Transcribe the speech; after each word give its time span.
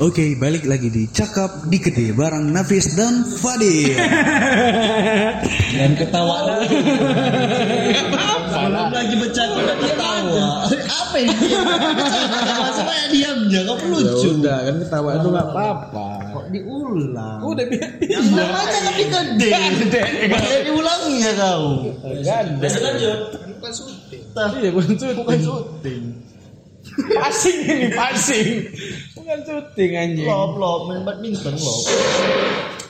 Oke, 0.00 0.32
balik 0.32 0.64
lagi 0.64 0.88
di 0.88 1.04
Cakap 1.12 1.68
di 1.68 1.76
Kete 1.76 2.16
bareng 2.16 2.56
Nafis 2.56 2.96
dan 2.96 3.20
Fadil. 3.20 4.00
Dan 5.76 5.92
ketawa 5.92 6.56
lagi. 6.56 6.72
Belum 8.48 8.88
lagi 8.96 9.14
bercanda 9.20 9.60
dan 9.60 9.76
ketawa. 9.76 10.48
Apa 10.72 11.16
ini? 11.20 11.52
Supaya 12.80 13.02
diamnya 13.12 13.60
kamu 13.68 13.84
lucu. 13.92 14.40
udah 14.40 14.58
kan 14.64 14.74
ketawa 14.80 15.10
itu 15.20 15.28
nggak 15.36 15.48
apa-apa. 15.52 16.08
Kok 16.32 16.46
diulang? 16.48 17.38
Udah 17.44 17.64
biar 17.68 17.90
Sama 18.24 18.56
aja 18.56 18.78
tapi 18.80 19.04
gede. 19.04 19.50
Makanya 20.32 20.60
diulangnya 20.64 21.30
kau. 21.36 21.64
Enggak 22.08 22.36
ada. 22.48 22.68
lanjut. 22.88 23.20
Iya 23.36 23.52
bukan 23.52 23.72
syuting. 24.96 25.16
Bukan 25.20 25.38
syuting. 25.44 26.29
Passing 27.20 27.58
ini 27.66 27.88
passing. 27.94 28.48
Bukan 29.14 29.38
syuting 29.46 29.92
anjing. 29.94 30.26
Lop 30.26 30.58
lop 30.58 30.90
main 30.90 31.06
badminton 31.06 31.54
lop. 31.60 31.82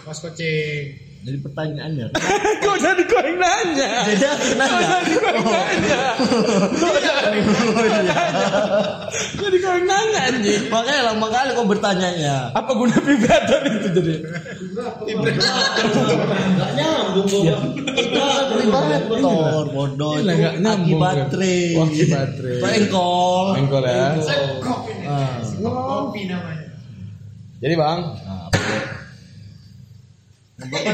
Mas 0.09 0.19
kucing. 0.23 1.10
Jadi 1.21 1.37
pertanyaannya. 1.45 2.17
Kau 2.65 2.81
jadi 2.81 3.05
kau 3.05 3.21
yang 3.21 3.37
nanya. 3.37 4.09
Jadi 4.09 4.25
aku 4.25 4.57
nanya. 4.57 4.89
Jadi 4.97 5.21
kau 5.21 5.37
yang 7.85 7.93
nanya. 7.93 8.17
Jadi 9.37 9.57
kau 9.61 9.77
yang 9.77 9.85
nanya 9.85 10.21
anjing. 10.33 10.73
Makanya 10.73 11.13
lama 11.13 11.29
kali 11.29 11.53
kau 11.53 11.69
bertanyanya. 11.69 12.57
Apa 12.57 12.73
guna 12.73 12.97
vibrator 13.05 13.61
itu 13.69 13.89
jadi? 14.01 14.15
Enggak 15.13 16.71
nyambung 16.81 17.29
gua. 17.29 17.69
Itu 17.77 18.55
vibrator 18.65 19.21
bodoh. 19.77 20.25
Nggak 20.25 20.57
Itu 20.57 20.65
nyambung, 20.65 21.05
Aki 21.05 21.05
baterai. 21.05 21.77
Oh, 21.77 21.85
aki 21.85 22.05
baterai. 22.09 22.65
Pengkol. 22.65 23.61
Pengkol 23.61 23.85
ya. 23.85 24.17
Ah. 25.05 25.37
Kopi 25.61 26.33
namanya. 26.33 26.65
Jadi 27.61 27.77
bang, 27.77 28.01
Nah, 28.25 28.49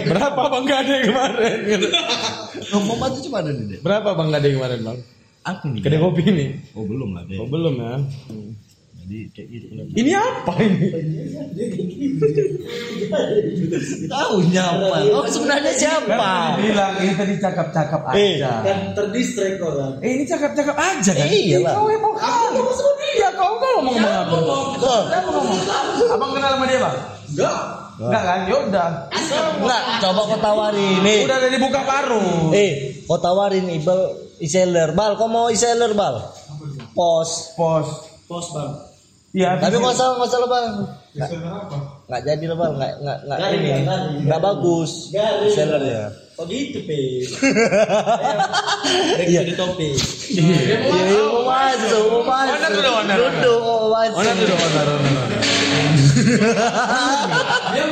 berapa 0.07 0.43
bang 0.53 0.65
gade 0.65 0.97
kemarin? 1.11 1.57
Ngomong 2.71 2.97
batu 3.03 3.19
cuma 3.27 3.43
ada 3.43 3.51
nih. 3.51 3.79
Berapa 3.83 4.09
bang 4.15 4.29
gade 4.31 4.49
kemarin 4.55 4.81
bang? 4.87 4.99
Aku 5.47 5.65
nih. 5.71 5.81
Kedai 5.83 6.03
kopi 6.03 6.23
nih. 6.27 6.49
Oh, 6.75 6.83
belum 6.83 7.15
lah, 7.15 7.23
Dek. 7.31 7.39
Oh 7.39 7.47
belum 7.47 7.75
ya? 7.79 7.95
Jadi 9.07 9.19
kayak 9.31 9.49
gitu. 9.55 9.67
Ini 9.95 10.11
apa 10.19 10.53
ini? 10.59 10.87
Tahu 14.11 14.35
nyapa. 14.51 14.99
Oh, 15.15 15.23
sebenarnya 15.31 15.71
siapa? 15.71 16.59
Bilang 16.59 16.99
ini 16.99 17.15
tadi 17.15 17.35
cakap-cakap 17.39 18.03
aja. 18.11 18.67
terdistrek 18.99 19.63
orang. 19.63 20.03
Eh 20.03 20.19
ini 20.19 20.25
cakap-cakap 20.27 20.75
aja 20.75 21.15
kan? 21.15 21.27
Eh, 21.31 21.55
iyalah. 21.55 21.79
Kau 21.79 21.87
yang 21.87 22.03
mau 22.03 22.15
kali. 22.19 22.59
Iya 23.17 23.29
kau 23.39 23.55
kau 23.63 23.79
ngomong 23.79 23.95
ngomong 24.03 24.61
apa? 24.75 24.99
Abang 26.11 26.31
kenal 26.35 26.51
sama 26.59 26.67
dia 26.67 26.83
bang? 26.83 26.97
Enggak. 27.31 27.86
Enggak 27.97 28.23
kan? 28.29 28.39
Ya 28.45 28.57
udah. 28.61 28.89
Enggak, 29.57 29.83
coba 30.05 30.21
kau 30.29 30.39
tawarin 30.39 30.97
nih. 31.01 31.25
Udah 31.25 31.37
ada 31.41 31.49
dibuka 31.49 31.81
paru. 31.89 32.53
Eh, 32.53 33.01
kau 33.09 33.17
tawarin 33.17 33.67
Ibel 33.73 34.01
e-seller. 34.41 34.93
Bal, 34.93 35.17
kau 35.17 35.33
mau 35.33 35.49
e-seller, 35.49 35.97
Bal? 35.97 36.21
Pos. 36.93 37.57
Pos. 37.57 37.89
Pos, 38.29 38.47
Bang. 38.53 38.73
Iya. 39.33 39.57
Tapi 39.61 39.81
nggak 39.81 39.97
salah, 39.97 40.15
nggak 40.21 40.31
salah, 40.33 40.49
Bang. 40.49 40.67
Nggak 41.17 42.23
jadi 42.25 42.45
lah, 42.53 42.57
Bang. 42.61 42.73
Nggak, 42.77 42.93
nggak, 43.01 43.19
nggak 43.25 43.51
ini. 43.57 43.71
Nggak 44.29 44.41
bagus. 44.45 44.91
E-seller 45.17 45.83
ya. 45.85 46.05
Oh 46.37 46.45
gitu, 46.45 46.85
Pe. 46.85 47.25
Iya. 49.25 49.41
Jadi 49.41 49.57
topik. 49.57 49.97
Iya, 50.37 50.85
iya, 50.85 51.23
mau 51.33 51.49
masuk, 51.49 52.05
mau 52.13 52.23
masuk. 52.29 52.61
Owner 52.61 52.71
dulu, 52.77 52.91
owner, 52.93 53.17
Duduk, 53.17 53.59
mau 53.65 53.89
masuk. 53.89 54.17
Owner 54.21 54.35
dulu 54.37 54.53
owner. 54.53 54.89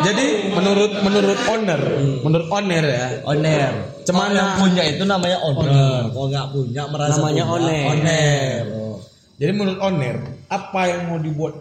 Jadi 0.05 0.25
menurut 0.51 0.93
menurut 1.01 1.39
owner, 1.47 1.81
menurut 2.23 2.49
owner 2.49 2.85
ya. 2.85 3.07
Owner. 3.25 3.71
Cemana- 4.05 4.29
Kalau 4.29 4.37
yang 4.37 4.51
punya 4.61 4.83
itu 4.87 5.03
namanya 5.05 5.39
owner. 5.41 5.71
Kalau 6.11 6.27
nggak 6.29 6.47
punya 6.53 6.83
merasa 6.89 7.19
Namanya 7.19 7.45
punya. 7.45 7.55
owner. 7.57 7.85
Owner. 7.91 8.63
Jadi 9.35 9.53
menurut 9.53 9.81
owner, 9.81 10.17
apa 10.47 10.81
yang 10.87 11.01
mau 11.09 11.19
dibuat 11.19 11.55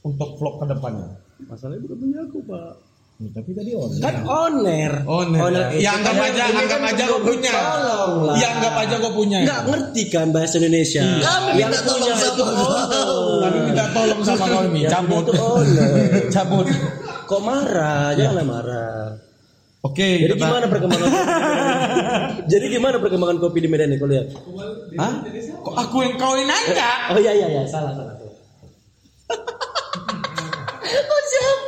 untuk 0.00 0.28
vlog 0.36 0.54
ke 0.58 0.66
depannya? 0.66 1.08
Masalahnya 1.42 1.80
bukan 1.82 1.96
punya 1.98 2.18
aku, 2.22 2.38
Pak. 2.44 2.72
Tapi 3.20 3.52
tadi 3.52 3.76
owner. 3.76 4.00
Kan 4.00 4.14
owner. 4.24 4.92
Owner. 5.04 5.76
itu 5.76 5.84
Ya 5.84 5.92
anggap 5.92 6.16
aja, 6.16 6.42
anggap 6.56 6.80
kan 6.80 6.88
aja 6.88 7.02
kau 7.04 7.20
punya. 7.20 7.52
Tolong 7.52 8.14
lah. 8.24 8.34
Ya 8.40 8.48
anggap 8.56 8.74
aja 8.80 8.94
kau 8.96 9.12
punya. 9.12 9.38
Nggak 9.44 9.60
ngerti 9.68 10.02
kan 10.08 10.26
bahasa 10.32 10.56
Indonesia. 10.56 11.04
Kami 11.04 11.50
Yang 11.52 11.68
minta 11.68 11.80
tolong 11.84 12.00
punya 12.00 12.16
sama 12.16 12.32
itu 12.32 12.42
kau. 12.48 13.36
Kami 13.44 13.58
minta 13.60 13.84
tolong 13.92 14.20
sama 14.24 14.44
Yang 14.72 14.88
cabut. 14.88 15.24
itu 15.28 15.32
owner. 15.36 15.90
Cabut. 16.34 16.66
Kok 17.28 17.40
marah? 17.44 18.08
Janganlah 18.16 18.46
marah. 18.48 19.04
Oke. 19.84 20.08
Jadi 20.24 20.32
kita- 20.32 20.48
gimana 20.48 20.64
perkembangan? 20.72 21.08
Jadi 22.48 22.64
gimana 22.72 22.96
perkembangan 23.04 23.36
kopi 23.36 23.58
di 23.60 23.68
Medan 23.68 23.92
nih 23.92 23.98
kau 24.00 24.08
lihat? 24.08 24.32
Hah? 24.96 25.12
Kok 25.60 25.74
aku 25.76 25.96
yang 26.08 26.14
kau 26.16 26.32
yang 26.40 26.48
nanya? 26.48 27.12
Oh 27.12 27.20
iya 27.20 27.32
iya 27.36 27.46
iya, 27.52 27.62
salah 27.68 27.92
salah. 27.92 28.16
salah. 28.16 29.68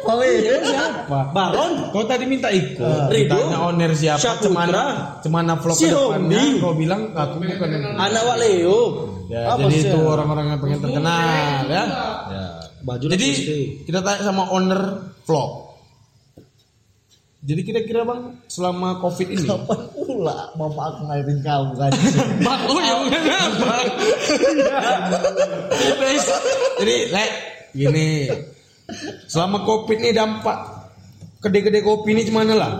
Oh, 0.02 0.18
siapa, 0.18 0.18
weh? 0.18 0.34
Siapa? 0.66 1.18
Baron 1.30 1.72
Kau 1.94 2.02
tadi 2.02 2.24
minta 2.26 2.50
ikut. 2.50 3.06
Ridho, 3.06 3.38
Ditanya 3.38 3.58
owner 3.70 3.90
siapa? 3.94 4.18
Syaputra, 4.18 4.50
Cemana? 4.50 4.82
Cemana 5.22 5.52
vlog 5.62 5.76
si 5.78 5.86
depannya? 5.86 6.42
Kau 6.58 6.74
bilang 6.74 7.14
aku 7.14 7.38
bukan 7.38 7.70
anak 7.94 8.22
Wak 8.26 8.36
Leo. 8.42 8.78
Ya, 9.30 9.54
Apa 9.54 9.64
jadi 9.64 9.76
sih? 9.78 9.88
itu 9.88 9.98
orang-orang 10.02 10.44
yang 10.50 10.60
pengen 10.60 10.78
terkenal 10.82 11.64
ya. 11.70 11.84
Ya. 12.28 12.44
Baju 12.82 13.04
Jadi 13.08 13.28
kita 13.86 14.02
tanya 14.02 14.20
sama 14.26 14.50
owner 14.50 14.80
vlog. 15.22 15.50
Jadi 17.42 17.60
kira-kira 17.66 18.06
bang 18.06 18.38
selama 18.46 19.02
covid 19.02 19.26
ini 19.34 19.42
Kapan 19.50 19.90
pula 19.90 20.54
bapak 20.54 20.84
aku 20.94 21.00
ngairin 21.10 21.38
kau 21.42 21.74
kan? 21.74 21.90
Bang, 22.46 22.60
oh 22.70 22.78
ya? 22.78 22.94
Guys, 25.98 26.26
Jadi, 26.78 26.96
le, 27.10 27.26
gini. 27.74 28.08
Selama 29.28 29.64
covid 29.66 29.98
ini 30.00 30.12
dampak 30.12 30.58
kedai-kedai 31.42 31.82
kopi 31.82 32.14
ini 32.14 32.22
gimana 32.22 32.52
lah? 32.54 32.72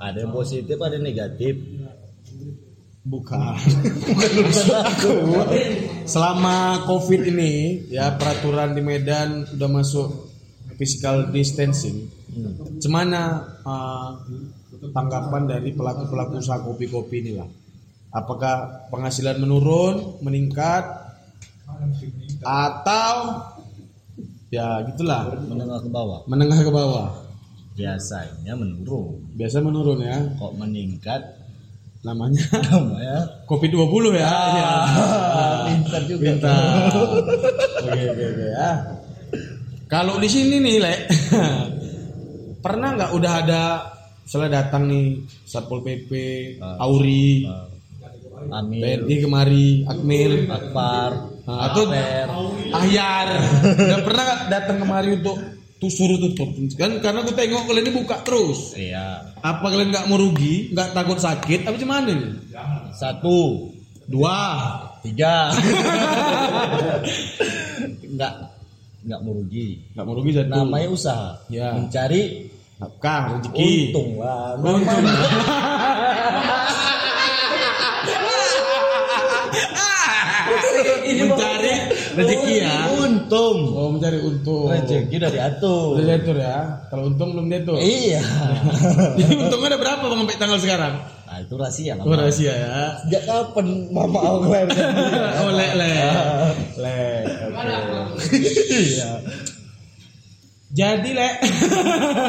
Ada 0.00 0.26
yang 0.26 0.32
positif, 0.32 0.76
ada 0.80 0.96
yang 0.96 1.06
negatif. 1.06 1.54
Bukan. 3.04 3.56
Bukan 4.16 4.30
aku. 4.80 5.14
Selama 6.08 6.88
covid 6.88 7.28
ini, 7.28 7.84
ya 7.92 8.16
peraturan 8.16 8.72
di 8.72 8.80
Medan 8.80 9.44
sudah 9.44 9.68
masuk 9.68 10.08
physical 10.80 11.28
distancing. 11.28 12.08
Gimana 12.80 13.44
uh, 13.62 14.10
tanggapan 14.90 15.46
dari 15.46 15.76
pelaku-pelaku 15.76 16.40
usaha 16.40 16.58
kopi-kopi 16.64 17.16
ini 17.20 17.32
lah? 17.36 17.48
Apakah 18.14 18.88
penghasilan 18.88 19.36
menurun, 19.42 20.22
meningkat, 20.22 20.86
atau 22.44 23.14
ya 24.54 24.66
gitulah 24.86 25.26
Menengah 25.44 25.78
ke 25.78 25.88
bawah. 25.88 26.20
menengah 26.24 26.60
ke 26.60 26.70
bawah? 26.70 27.08
Biasanya 27.74 28.54
menurun. 28.54 29.18
Biasa 29.34 29.58
menurun 29.58 29.98
ya, 29.98 30.18
Kok 30.34 30.52
meningkat? 30.54 31.22
namanya 32.04 32.44
Namanya 32.68 33.16
kopi 33.44 33.66
20 33.66 33.88
ya. 34.14 34.28
ya. 34.28 34.72
pintar 35.66 36.02
juga. 36.04 36.22
Pintar. 36.30 36.92
Oke 37.80 38.02
oke 38.06 38.24
oke 38.28 38.44
ya. 38.46 38.70
Kalau 39.84 40.16
di 40.16 40.28
sini 40.28 40.60
nih, 40.60 40.76
Le. 40.78 40.94
pernah 42.64 42.92
nggak 42.94 43.10
udah 43.10 43.32
ada 43.40 43.62
misalnya 44.20 44.62
datang 44.62 44.84
nih 44.84 45.06
Satpol 45.44 45.80
PP, 45.80 46.10
Ah. 46.56 46.84
Auri, 46.84 47.44
Amir, 48.50 49.02
PNI 49.02 49.16
kemari, 49.22 49.68
Akmil, 49.84 50.32
Akbar, 50.46 51.10
Nah, 51.44 51.68
atau. 51.68 51.84
Ahyar. 52.72 53.28
Udah 53.76 54.00
pernah 54.00 54.22
nggak 54.24 54.40
datang 54.48 54.76
kemari 54.80 55.20
untuk 55.20 55.36
tuh 55.76 55.90
suruh 55.92 56.16
tutup? 56.16 56.48
Kan 56.74 57.04
karena 57.04 57.20
aku 57.20 57.36
tengok 57.36 57.68
kalian 57.68 57.84
ini 57.84 57.92
buka 57.92 58.24
terus. 58.24 58.72
Iya. 58.74 59.36
Apa 59.38 59.68
kalian 59.68 59.92
nggak 59.92 60.06
mau 60.08 60.16
rugi, 60.16 60.72
nggak 60.72 60.96
takut 60.96 61.20
sakit, 61.20 61.68
apa 61.68 61.76
gimana 61.76 62.08
nih? 62.08 62.32
Satu, 62.96 63.68
Dua. 64.04 64.40
tiga. 65.04 65.52
Enggak, 68.08 68.34
enggak 69.04 69.20
merugi. 69.20 69.68
Nggak 69.92 70.04
mau 70.08 70.14
rugi 70.16 70.30
satu. 70.32 70.48
Namanya 70.48 70.88
usaha. 70.88 71.30
Ya. 71.52 71.76
Mencari 71.76 72.48
Nafkah, 72.80 73.38
rezeki. 73.38 73.92
untung 73.92 74.10
lah. 74.18 74.56
Untung. 74.56 75.04
mencari 81.12 81.72
rezeki 82.16 82.54
ya. 82.64 82.76
Untung. 82.96 83.58
Oh, 83.74 83.88
mencari 83.92 84.18
untung. 84.24 84.72
Rezeki 84.72 85.14
udah 85.20 85.30
diatur. 85.30 85.88
Udah 86.00 86.06
diatur 86.08 86.36
ya. 86.40 86.58
Kalau 86.88 87.02
untung 87.12 87.28
belum 87.36 87.46
diatur. 87.52 87.76
Iya. 87.76 88.22
Jadi 89.20 89.34
untungnya 89.36 89.68
ada 89.74 89.78
berapa 89.78 90.04
bang 90.08 90.20
sampai 90.24 90.38
tanggal 90.40 90.58
sekarang? 90.62 90.94
Nah 91.24 91.36
itu 91.42 91.54
rahasia 91.58 91.92
lah. 91.98 92.04
Oh, 92.06 92.14
rahasia 92.14 92.52
ya. 92.54 92.76
Sejak 93.04 93.22
kapan 93.26 93.66
mama 93.92 94.20
dia? 94.70 94.88
Oh, 95.44 95.50
le 95.52 95.68
le. 95.76 95.92
Oke. 96.72 96.98
Iya. 98.72 99.10
Jadi 100.74 101.10
le, 101.14 101.28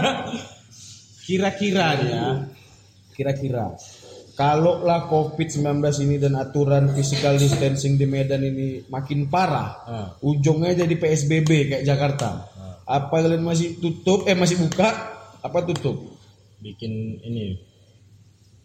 kira-kira 1.25 1.97
ya, 1.97 2.25
kira-kira 3.17 3.73
kalau 4.35 4.83
lah 4.83 5.07
COVID-19 5.07 5.63
ini 6.03 6.19
dan 6.19 6.35
aturan 6.35 6.91
physical 6.91 7.35
distancing 7.35 7.95
di 7.95 8.03
Medan 8.03 8.43
ini 8.43 8.83
makin 8.85 9.25
parah, 9.25 9.69
Ah. 9.81 10.07
ujungnya 10.19 10.75
jadi 10.75 10.91
PSBB 10.91 11.49
kayak 11.71 11.83
Jakarta. 11.83 12.51
Apa 12.83 13.17
kalian 13.17 13.41
masih 13.41 13.79
tutup? 13.79 14.27
Eh 14.27 14.35
masih 14.35 14.59
buka? 14.59 14.91
Apa 15.39 15.63
tutup? 15.63 16.19
Bikin 16.59 16.91
ini, 17.23 17.57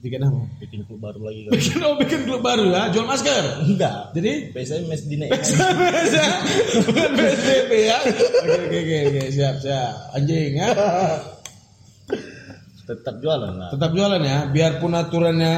Bikin 0.01 0.21
apa? 0.21 0.41
bikin 0.57 0.81
klub 0.85 0.97
baru 0.99 1.21
lagi 1.23 1.41
kan. 1.45 1.53
Bikin 1.57 1.77
oh 1.81 1.95
bikin 1.95 2.21
klub 2.25 2.41
baru 2.41 2.67
ya, 2.67 2.89
jual 2.89 3.05
masker. 3.05 3.45
Enggak. 3.63 4.13
Jadi 4.13 4.33
Biasanya 4.51 4.83
mes 4.89 5.03
di 5.05 5.17
naik. 5.17 5.33
bukan 6.83 7.11
PSBB 7.15 7.73
ya. 7.85 7.99
Oke 8.43 8.77
oke 8.81 8.99
oke 9.07 9.23
siap 9.29 9.57
siap. 9.61 9.93
Anjing 10.13 10.57
ya. 10.57 10.69
Tetap 12.91 13.23
jualan 13.23 13.53
lah. 13.55 13.71
Tetap 13.71 13.91
jualan 13.95 14.19
ya, 14.19 14.39
biarpun 14.51 14.93
aturannya 14.99 15.55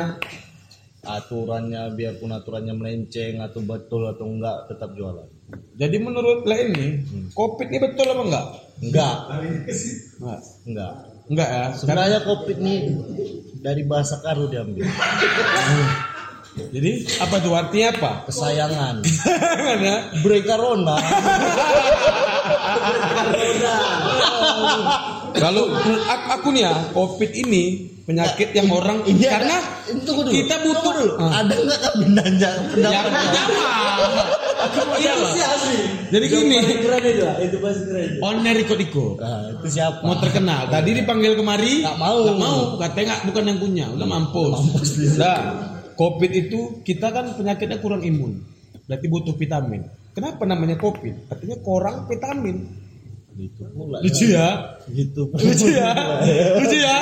Aturannya 1.03 1.99
biarpun 1.99 2.31
aturannya 2.31 2.79
melenceng 2.79 3.43
atau 3.43 3.59
betul 3.67 4.07
atau 4.07 4.23
enggak 4.23 4.71
tetap 4.71 4.95
jualan. 4.95 5.27
Jadi 5.75 5.97
menurut 5.99 6.47
le 6.47 6.57
ini, 6.71 6.89
COVID 7.35 7.67
ini 7.67 7.79
betul 7.83 8.07
apa 8.07 8.23
enggak? 8.23 8.47
Enggak, 8.83 9.17
Enggak. 10.23 10.39
enggak. 10.63 10.93
Enggak 11.27 11.49
ya. 11.51 11.65
Sebenarnya 11.75 12.19
covid 12.23 12.59
nih 12.63 12.79
dari 13.67 13.83
bahasa 13.83 14.23
karu 14.23 14.47
diambil. 14.47 14.87
Jadi 16.75 16.91
apa 17.19 17.37
tuh 17.43 17.53
artinya 17.57 17.89
apa? 17.99 18.13
Kesayangan. 18.31 18.97
Kan 19.59 19.79
ya. 19.83 19.97
Brekarona. 20.23 20.97
Kalau 25.33 25.65
aku, 25.73 25.93
aku 26.29 26.49
nih 26.53 26.63
ya, 26.63 26.75
COVID 26.93 27.31
ini 27.35 27.63
penyakit 28.03 28.53
yang 28.53 28.69
orang 28.69 29.01
Ini 29.07 29.23
ada- 29.25 29.33
karena 29.39 29.57
itu 29.89 30.11
dulu. 30.11 30.29
kita 30.29 30.55
butuh 30.61 30.93
dulu. 30.93 31.13
Ah. 31.19 31.31
Ada 31.41 31.55
enggak 31.55 31.79
kabinannya 31.81 32.51
Ya, 32.51 32.51
pendapat? 32.69 33.13
Aku 34.63 34.79
mau 34.87 34.97
jawab. 34.97 35.35
Jadi 36.13 36.25
gini, 36.29 36.57
keren 36.79 37.03
itu, 37.03 37.25
itu 37.41 37.57
pasti 37.59 37.83
keren. 37.89 38.11
owner 38.21 38.57
ikut-ikut. 38.59 39.15
Nah, 39.19 39.41
itu 39.51 39.67
siapa? 39.71 40.03
Mau 40.03 40.17
terkenal. 40.19 40.69
Tadi 40.69 40.91
dipanggil 40.95 41.33
kemari, 41.35 41.83
Nggak 41.83 41.99
mau. 41.99 42.19
Nggak 42.23 42.39
mau. 42.39 42.59
Katanya 42.79 43.07
nggak 43.09 43.23
bukan 43.27 43.45
yang 43.49 43.59
punya, 43.59 43.85
udah 43.91 44.07
mampus. 44.07 44.59
Nah, 45.17 45.39
COVID 45.95 46.31
itu 46.31 46.59
kita 46.83 47.09
kan 47.11 47.35
penyakitnya 47.35 47.79
kurang 47.79 48.03
imun. 48.03 48.43
Berarti 48.85 49.07
butuh 49.09 49.35
vitamin. 49.35 49.83
Kenapa 50.13 50.43
namanya 50.45 50.77
COVID? 50.77 51.33
Artinya 51.33 51.57
kurang 51.65 52.05
vitamin. 52.05 52.69
Gitu 53.33 53.65
pula. 53.73 53.97
Lucu 54.05 54.27
ya? 54.29 54.77
Gitu. 54.93 55.25
Lucu 55.33 55.69
ya? 55.73 55.91
Lucu 56.61 56.77
ya? 56.77 56.97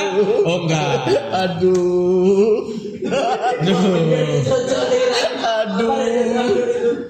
Oh 0.47 0.59
enggak. 0.63 1.11
Aduh. 1.35 2.71
Aduh. 3.03 3.83
Aduh. 5.43 5.91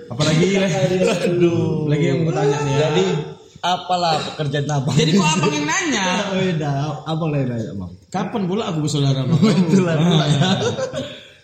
Apalagi? 0.09 0.47
Aduh. 1.05 1.85
Lagi 1.85 2.05
yang 2.09 2.25
mau 2.25 2.33
tanya 2.33 2.57
nih 2.65 2.73
ya. 2.73 2.81
Jadi 2.89 3.07
apalah 3.61 4.17
pekerjaan 4.33 4.67
abang? 4.73 4.97
Jadi 4.97 5.11
kok 5.21 5.29
abang 5.37 5.53
yang 5.53 5.67
nanya? 5.69 6.05
Beda, 6.33 6.73
abang 7.05 7.29
lain 7.29 7.45
nanya 7.45 7.73
bang. 7.77 7.93
Kapan 8.09 8.43
pula 8.49 8.73
aku 8.73 8.89
bersaudara 8.89 9.21
sama 9.21 9.37
Betulan 9.37 9.97
pula 10.01 10.27
ya. 10.27 10.51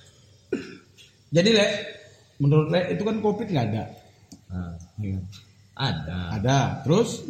Jadi 1.37 1.50
le, 1.53 1.67
menurut 2.41 2.73
le 2.73 2.81
itu 2.97 3.03
kan 3.05 3.20
COVID 3.20 3.47
nggak 3.53 3.67
ada. 3.69 3.85
Ya 5.02 5.19
ada. 5.76 6.40
Ada. 6.40 6.58
Terus 6.88 7.20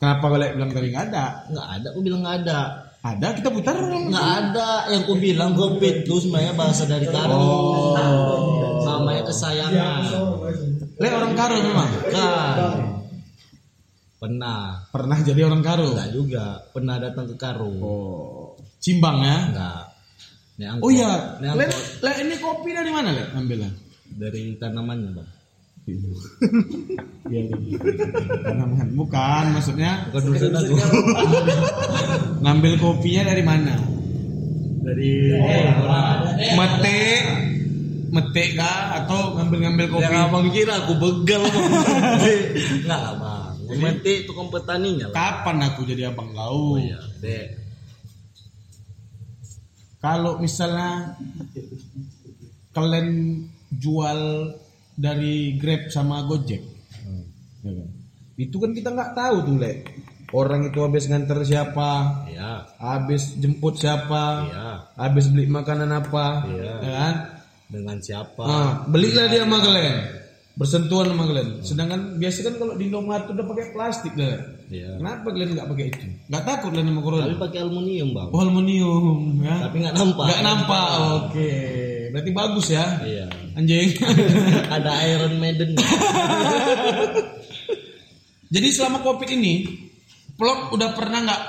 kenapa 0.00 0.32
le 0.40 0.56
bilang 0.56 0.72
tadi 0.72 0.88
nggak 0.88 1.06
ada? 1.12 1.24
Nggak 1.52 1.68
ada, 1.68 1.86
aku 1.92 2.00
bilang 2.00 2.20
nggak 2.24 2.38
ada. 2.44 2.60
Ada 3.00 3.32
kita 3.32 3.48
putar 3.48 3.80
Nggak 3.80 4.28
ada 4.44 4.92
yang 4.92 5.08
ku 5.08 5.16
bilang 5.16 5.56
covid 5.56 6.04
itu 6.04 6.20
sebenarnya 6.20 6.52
bahasa 6.52 6.84
dari 6.84 7.08
karo. 7.08 7.36
Oh. 7.36 8.84
Namanya 8.84 9.22
kesayangan. 9.32 10.00
Le 11.00 11.08
orang 11.08 11.32
Karo 11.32 11.56
memang. 11.64 11.88
Kan. 12.12 12.56
Pernah. 14.20 14.84
Pernah 14.92 15.18
jadi 15.24 15.48
orang 15.48 15.64
Karo. 15.64 15.96
Enggak 15.96 16.12
juga. 16.12 16.60
Pernah 16.76 17.00
datang 17.00 17.24
ke 17.24 17.36
Karo. 17.40 17.72
Oh. 17.80 18.52
Cimbang 18.84 19.24
ya. 19.24 19.38
Enggak. 19.48 19.84
Ini 20.60 20.64
angkot. 20.68 20.84
Oh 20.84 20.90
iya. 20.92 21.40
Ini 21.40 21.46
Le, 21.56 21.66
le 22.04 22.12
ini 22.20 22.34
kopi 22.36 22.76
dari 22.76 22.92
mana 22.92 23.16
le? 23.16 23.24
Ambilnya. 23.32 23.72
Dari 24.12 24.60
tanamannya 24.60 25.10
bang. 25.16 25.39
Iya, 27.30 27.40
iya. 27.46 27.78
Tanaman. 28.44 28.88
Bukan, 28.94 29.44
maksudnya 29.54 30.10
Bukan 30.10 30.22
urusan 30.34 30.52
aku. 30.54 30.74
ngambil 32.44 32.72
kopinya 32.82 33.22
dari 33.30 33.42
mana? 33.46 33.74
Dari 34.80 35.10
Metik, 36.56 37.22
metik 38.10 38.50
kah 38.58 39.04
atau 39.04 39.38
ngambil-ngambil 39.38 39.86
kopi? 39.92 40.04
yang 40.10 40.26
abang 40.26 40.50
kira 40.50 40.74
aku 40.82 40.94
begal. 40.98 41.42
Enggak 42.84 43.00
lah 43.00 43.14
bang. 43.18 43.40
Mati 43.78 44.26
tukang 44.26 44.50
petaninya 44.50 45.06
lah. 45.10 45.14
Kapan 45.14 45.56
aku 45.70 45.86
jadi 45.86 46.10
abang 46.10 46.34
kau? 46.34 46.74
Oh 46.74 46.76
iya. 46.80 46.98
Dek. 47.22 47.54
Kalau 50.02 50.40
misalnya 50.42 51.14
kalian 52.74 53.08
jual 53.78 54.50
dari 54.94 55.54
Grab 55.56 55.88
sama 55.88 56.24
Gojek, 56.24 56.62
ya 57.60 57.70
kan? 57.70 57.88
itu 58.34 58.56
kan 58.56 58.70
kita 58.72 58.88
nggak 58.90 59.12
tahu 59.12 59.36
tuh 59.44 59.56
le. 59.58 59.72
Orang 60.30 60.62
itu 60.62 60.78
habis 60.78 61.10
nganter 61.10 61.42
siapa, 61.42 62.22
Iya. 62.30 62.62
habis 62.78 63.34
jemput 63.36 63.74
siapa, 63.74 64.46
Iya. 64.46 64.70
habis 64.94 65.26
beli 65.26 65.50
makanan 65.50 65.90
apa, 65.90 66.46
Iya. 66.46 66.72
ya 66.80 66.92
kan? 66.94 67.14
Dengan 67.66 67.98
siapa? 67.98 68.42
Ah, 68.42 68.70
belilah 68.86 69.26
dia 69.26 69.42
sama 69.42 69.58
kalian, 69.58 69.96
bersentuhan 70.54 71.10
sama 71.10 71.24
kalian. 71.26 71.48
Sedangkan 71.66 72.00
biasa 72.14 72.38
kan 72.46 72.54
kalau 72.62 72.74
di 72.78 72.86
Indomaret 72.86 73.26
udah 73.26 73.42
pakai 73.42 73.66
plastik 73.74 74.14
deh. 74.14 74.38
Iya. 74.70 75.02
Kenapa 75.02 75.34
kalian 75.34 75.50
nggak 75.58 75.66
pakai 75.66 75.86
itu? 75.90 76.06
Nggak 76.30 76.44
takut 76.46 76.70
kalian 76.70 76.88
sama 76.94 77.00
corona? 77.02 77.24
Tapi 77.26 77.36
pakai 77.42 77.58
aluminium 77.66 78.08
bang. 78.14 78.28
Oh, 78.30 78.38
aluminium 78.38 79.06
ya. 79.42 79.56
Tapi 79.66 79.76
nggak 79.82 79.94
nampak. 79.98 80.24
Nggak 80.30 80.42
nampak. 80.46 80.86
Oke. 81.18 81.50
Berarti 82.10 82.30
bagus 82.34 82.66
ya. 82.70 82.84
Iya. 83.02 83.26
Anjing. 83.54 83.88
Ada 84.76 84.92
Iron 85.10 85.34
Maiden. 85.38 85.78
Jadi 88.54 88.68
selama 88.74 89.02
Covid 89.06 89.30
ini, 89.30 89.62
Plok 90.34 90.74
udah 90.74 90.90
pernah 90.96 91.22
nggak 91.22 91.42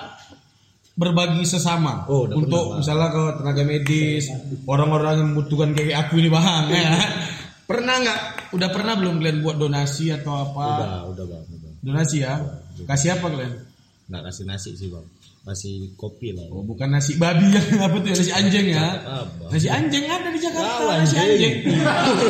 berbagi 0.91 1.47
sesama 1.47 2.03
Oh, 2.05 2.27
udah 2.27 2.35
untuk 2.35 2.75
pernah, 2.75 2.77
misalnya 2.83 3.07
ke 3.09 3.23
tenaga 3.39 3.63
medis, 3.63 4.25
orang-orang 4.67 5.13
yang 5.17 5.27
membutuhkan 5.33 5.71
kayak 5.73 5.97
aku 6.07 6.19
ini 6.19 6.29
bang 6.29 6.65
ya. 6.69 6.91
Pernah 7.71 7.95
nggak? 8.03 8.19
Udah 8.51 8.67
pernah 8.67 8.99
belum 8.99 9.23
kalian 9.23 9.39
buat 9.39 9.55
donasi 9.55 10.11
atau 10.11 10.43
apa? 10.43 10.67
udah, 10.75 11.01
udah 11.07 11.23
bang. 11.23 11.43
Udah. 11.55 11.71
Donasi 11.79 12.19
ya. 12.19 12.35
Kasih 12.83 13.15
apa 13.15 13.31
kalian? 13.31 13.63
Nggak 14.11 14.21
kasih 14.27 14.43
nasi 14.43 14.75
sih 14.75 14.91
bang. 14.91 15.07
Kasih 15.41 15.97
kopi 15.97 16.37
lah. 16.37 16.45
Oh, 16.53 16.61
bukan 16.61 16.93
nasi 16.93 17.17
babi 17.17 17.49
yang 17.49 17.65
apa 17.81 17.97
tuh 17.97 18.13
ya, 18.13 18.17
nasi 18.21 18.29
anjing 18.29 18.65
ya. 18.77 18.93
Apa? 19.01 19.49
Nasi 19.49 19.67
anjing 19.73 20.05
ada 20.05 20.29
di 20.29 20.37
Jakarta, 20.37 20.69
Kalah, 20.85 20.95
nasi 21.01 21.17
anjing. 21.17 21.53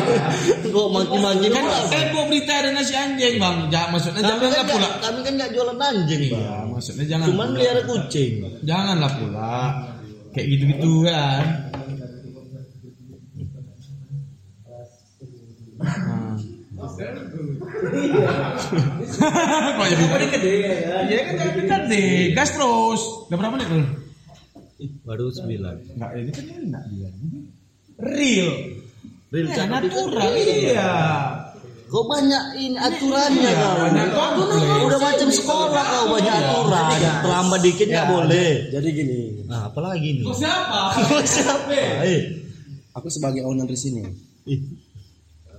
Kok 0.72 0.88
maki-maki 0.96 1.48
kan 1.52 1.64
eh 1.92 2.04
gua 2.16 2.24
berita 2.32 2.54
ada 2.64 2.70
nasi 2.72 2.96
anjing, 2.96 3.36
Bang. 3.36 3.68
Jangan 3.68 3.90
maksudnya 3.92 4.24
Kami 4.24 4.32
janganlah 4.32 4.56
kan 4.56 4.72
pula. 4.72 4.90
kami 5.04 5.20
kan 5.28 5.34
nggak 5.36 5.52
jualan 5.52 5.76
anjing 5.76 6.22
bang. 6.32 6.40
Ya, 6.40 6.56
maksudnya 6.72 7.06
jangan. 7.12 7.26
Cuman 7.28 7.48
pelihara 7.52 7.82
kucing. 7.84 8.32
Janganlah 8.64 9.12
pula. 9.20 9.56
Kayak 10.32 10.48
gitu-gitu 10.56 10.94
kan. 11.04 11.44
Nah. 17.02 18.54
Kok 19.74 19.86
jadi 19.88 20.06
gede 20.30 20.54
ya? 20.60 20.74
Iya 21.04 21.20
kan 21.24 21.34
jadi 21.36 21.62
gede. 21.62 22.06
Gas 22.34 22.50
terus. 22.54 23.02
Udah 23.28 23.38
berapa 23.38 23.54
menit 23.56 23.68
lu? 23.68 23.82
Ih, 24.78 24.92
Baru 25.02 25.30
sembilan. 25.30 25.76
Enggak, 25.94 26.10
ini 26.16 26.32
kan 26.32 26.46
enak 26.48 26.84
dia. 26.90 27.10
Real. 28.02 28.52
Real 29.30 29.48
Ya, 29.48 29.64
natural. 29.66 30.30
Iya. 30.34 30.92
Kok 31.86 32.08
banyak 32.08 32.44
ini 32.56 32.78
aturannya 32.80 33.44
Iya, 33.44 33.60
kau. 33.60 33.76
banyak. 33.84 34.06
Udah 34.88 35.00
macam 35.02 35.28
sekolah 35.28 35.84
kau 35.84 36.06
banyak 36.10 36.34
aturan. 36.34 36.86
Terlambat 37.20 37.60
dikit 37.62 37.88
nggak 37.88 38.08
boleh. 38.08 38.50
Jadi 38.72 38.88
gini, 38.90 39.20
Nah, 39.46 39.68
apalagi 39.68 40.10
nih? 40.18 40.24
Kok 40.24 40.38
siapa? 40.40 40.82
Siapa? 41.28 41.76
Eh, 42.08 42.22
aku 42.92 43.12
sebagai 43.12 43.44
owner 43.44 43.68
di 43.68 43.76
sini. 43.76 44.02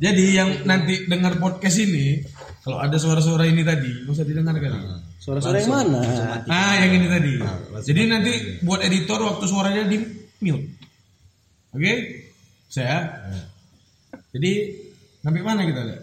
Jadi 0.02 0.24
yang 0.34 0.66
nanti 0.66 1.06
dengar 1.06 1.38
podcast 1.38 1.78
ini, 1.78 2.18
kalau 2.66 2.82
ada 2.82 2.98
suara-suara 2.98 3.46
ini 3.46 3.62
tadi, 3.62 4.02
nggak 4.02 4.10
usah 4.10 4.26
didengar 4.26 4.58
kali. 4.58 4.74
Suara-suara 5.22 5.62
yang 5.62 5.70
mana? 5.70 6.02
Ah, 6.50 6.74
yang 6.82 6.98
ini 6.98 7.06
tadi. 7.06 7.32
Jadi 7.86 8.00
nanti 8.10 8.32
buat 8.66 8.82
editor 8.82 9.22
waktu 9.22 9.46
suaranya 9.46 9.86
di 9.86 10.02
mute. 10.42 10.66
Oke? 11.70 11.92
Saya. 12.66 13.14
Jadi 14.34 14.52
sampai 15.22 15.42
mana 15.46 15.62
kita 15.62 15.86
lihat? 15.86 16.02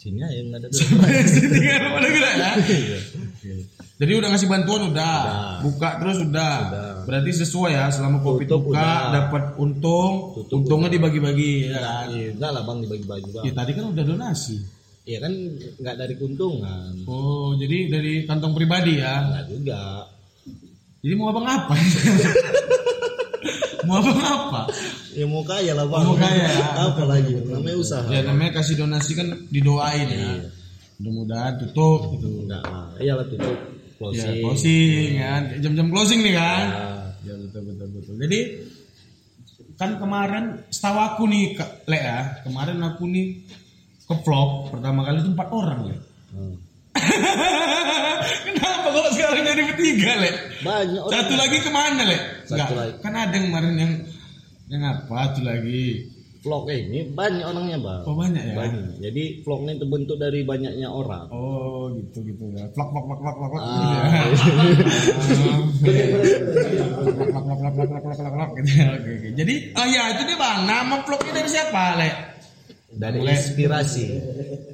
sini 0.00 0.24
aja 0.24 0.40
nggak 0.40 0.60
ada. 0.64 0.68
Sini 1.36 1.60
kan 1.68 1.92
mana 1.92 2.08
kita 2.08 2.28
ya? 2.40 2.50
Jadi 4.00 4.12
udah 4.16 4.28
ngasih 4.32 4.48
bantuan 4.48 4.82
udah, 4.88 5.16
buka 5.60 6.00
terus 6.00 6.24
udah. 6.24 6.56
Berarti 7.04 7.30
sesuai 7.36 7.76
ya 7.76 7.92
selama 7.92 8.24
kopi 8.24 8.48
Tutup 8.48 8.72
buka 8.72 8.80
udah. 8.80 9.12
dapat 9.12 9.44
untung, 9.60 10.32
Tutup 10.40 10.64
untungnya 10.64 10.88
dibagi-bagi 10.88 11.68
ya 11.68 11.80
kan. 11.84 12.06
Iya, 12.08 12.32
enggak 12.32 12.50
lah 12.56 12.62
bang 12.64 12.78
dibagi-bagi 12.80 13.28
bang. 13.28 13.44
Ya 13.44 13.52
tadi 13.52 13.70
kan 13.76 13.84
udah 13.92 14.04
donasi. 14.08 14.56
Iya 15.04 15.18
kan 15.20 15.32
nggak 15.84 15.96
dari 16.00 16.14
keuntungan. 16.16 16.92
Oh, 17.04 17.52
jadi 17.60 17.92
dari 17.92 18.24
kantong 18.24 18.56
pribadi 18.56 19.04
ya. 19.04 19.20
Enggak 19.20 19.44
juga. 19.52 19.80
Jadi 21.04 21.14
mau 21.20 21.26
abang 21.28 21.44
apa? 21.44 21.74
mau 23.88 24.00
abang 24.00 24.16
apa? 24.16 24.60
Ya 25.12 25.28
mau 25.28 25.44
kaya 25.44 25.76
lah 25.76 25.84
bang. 25.84 26.04
Mau 26.08 26.16
kaya. 26.16 26.48
Apa 26.88 27.02
lagi? 27.04 27.36
Namanya 27.36 27.76
usaha. 27.76 28.08
Ya 28.08 28.24
namanya 28.24 28.64
kasih 28.64 28.80
donasi 28.80 29.12
kan 29.12 29.28
didoain 29.52 30.08
ya. 30.08 30.48
Mudah-mudahan 30.96 31.60
tutup 31.60 32.16
gitu. 32.16 32.48
Enggak 32.48 32.64
lah. 32.64 32.96
Iyalah 32.96 33.28
tutup 33.28 33.79
Ya, 34.00 34.24
closing. 34.32 34.40
closing 34.40 35.08
kan. 35.20 35.42
Jam-jam 35.60 35.86
closing 35.92 36.20
nih 36.24 36.32
kan. 36.32 36.66
Ya. 36.72 36.88
Ya 37.20 37.34
betul 37.36 37.62
betul 37.68 37.86
betul. 37.92 38.14
Jadi 38.16 38.38
kan 39.76 40.00
kemarin 40.00 40.44
setahu 40.72 40.96
aku 40.96 41.22
nih 41.28 41.52
Kak 41.52 41.84
Le 41.84 42.00
ya, 42.00 42.20
kemarin 42.44 42.80
aku 42.80 43.04
nih 43.04 43.44
ke 44.04 44.14
vlog 44.24 44.72
pertama 44.72 45.04
kali 45.04 45.20
itu 45.20 45.30
empat 45.30 45.48
orang 45.52 45.78
Le. 45.84 45.96
Hmm. 46.32 46.54
Kenapa 48.48 48.86
kok 48.88 49.08
sekarang 49.12 49.44
jadi 49.44 49.62
bertiga 49.68 50.12
Le? 50.16 50.30
Banyak 50.64 51.00
orang. 51.00 51.12
Satu 51.20 51.34
lagi 51.36 51.56
ke 51.60 51.70
mana 51.70 52.02
Le? 52.08 52.18
Satu 52.44 52.56
Enggak, 52.56 52.68
lagi. 52.72 52.92
kan 53.04 53.12
ada 53.14 53.34
yang 53.36 53.44
kemarin 53.52 53.74
yang 53.76 53.92
yang 54.70 54.82
apa 54.88 55.18
tuh 55.36 55.44
lagi? 55.44 56.08
Vlog 56.40 56.72
ini 56.72 57.04
banyak 57.12 57.44
orangnya 57.44 57.76
bang. 57.76 58.02
Oh 58.08 58.16
banyak 58.16 58.40
ya. 58.40 58.54
Banyak. 58.56 58.96
Jadi 59.04 59.44
vlog 59.44 59.60
ini 59.68 59.76
terbentuk 59.76 60.16
dari 60.16 60.40
banyaknya 60.40 60.88
orang. 60.88 61.28
Oh 61.28 61.92
gitu 61.92 62.24
gitu 62.24 62.48
ya. 62.56 62.64
Vlog 62.72 62.88
vlog 62.96 63.04
vlog 63.12 63.20
vlog 63.20 63.36
vlog 63.36 63.50
vlog. 63.52 63.60
Ah. 63.60 64.24
Vlog 67.04 67.44
vlog 67.44 67.60
vlog 67.60 67.74
vlog 67.76 67.88
vlog 67.92 68.04
vlog 68.08 68.16
vlog 68.16 68.32
vlog 68.32 68.50
gitu 68.56 68.70
ya. 68.72 68.88
Oke 68.96 69.10
oke. 69.20 69.28
Jadi 69.36 69.54
oh 69.76 69.86
ya 69.92 70.02
itu 70.16 70.22
dia 70.24 70.36
bang. 70.40 70.58
Nama 70.64 70.96
vlognya 71.04 71.32
dari 71.36 71.48
siapa 71.52 71.84
Le? 72.00 72.29
Dari 72.90 73.18
Mulai. 73.18 73.38
inspirasi 73.38 74.04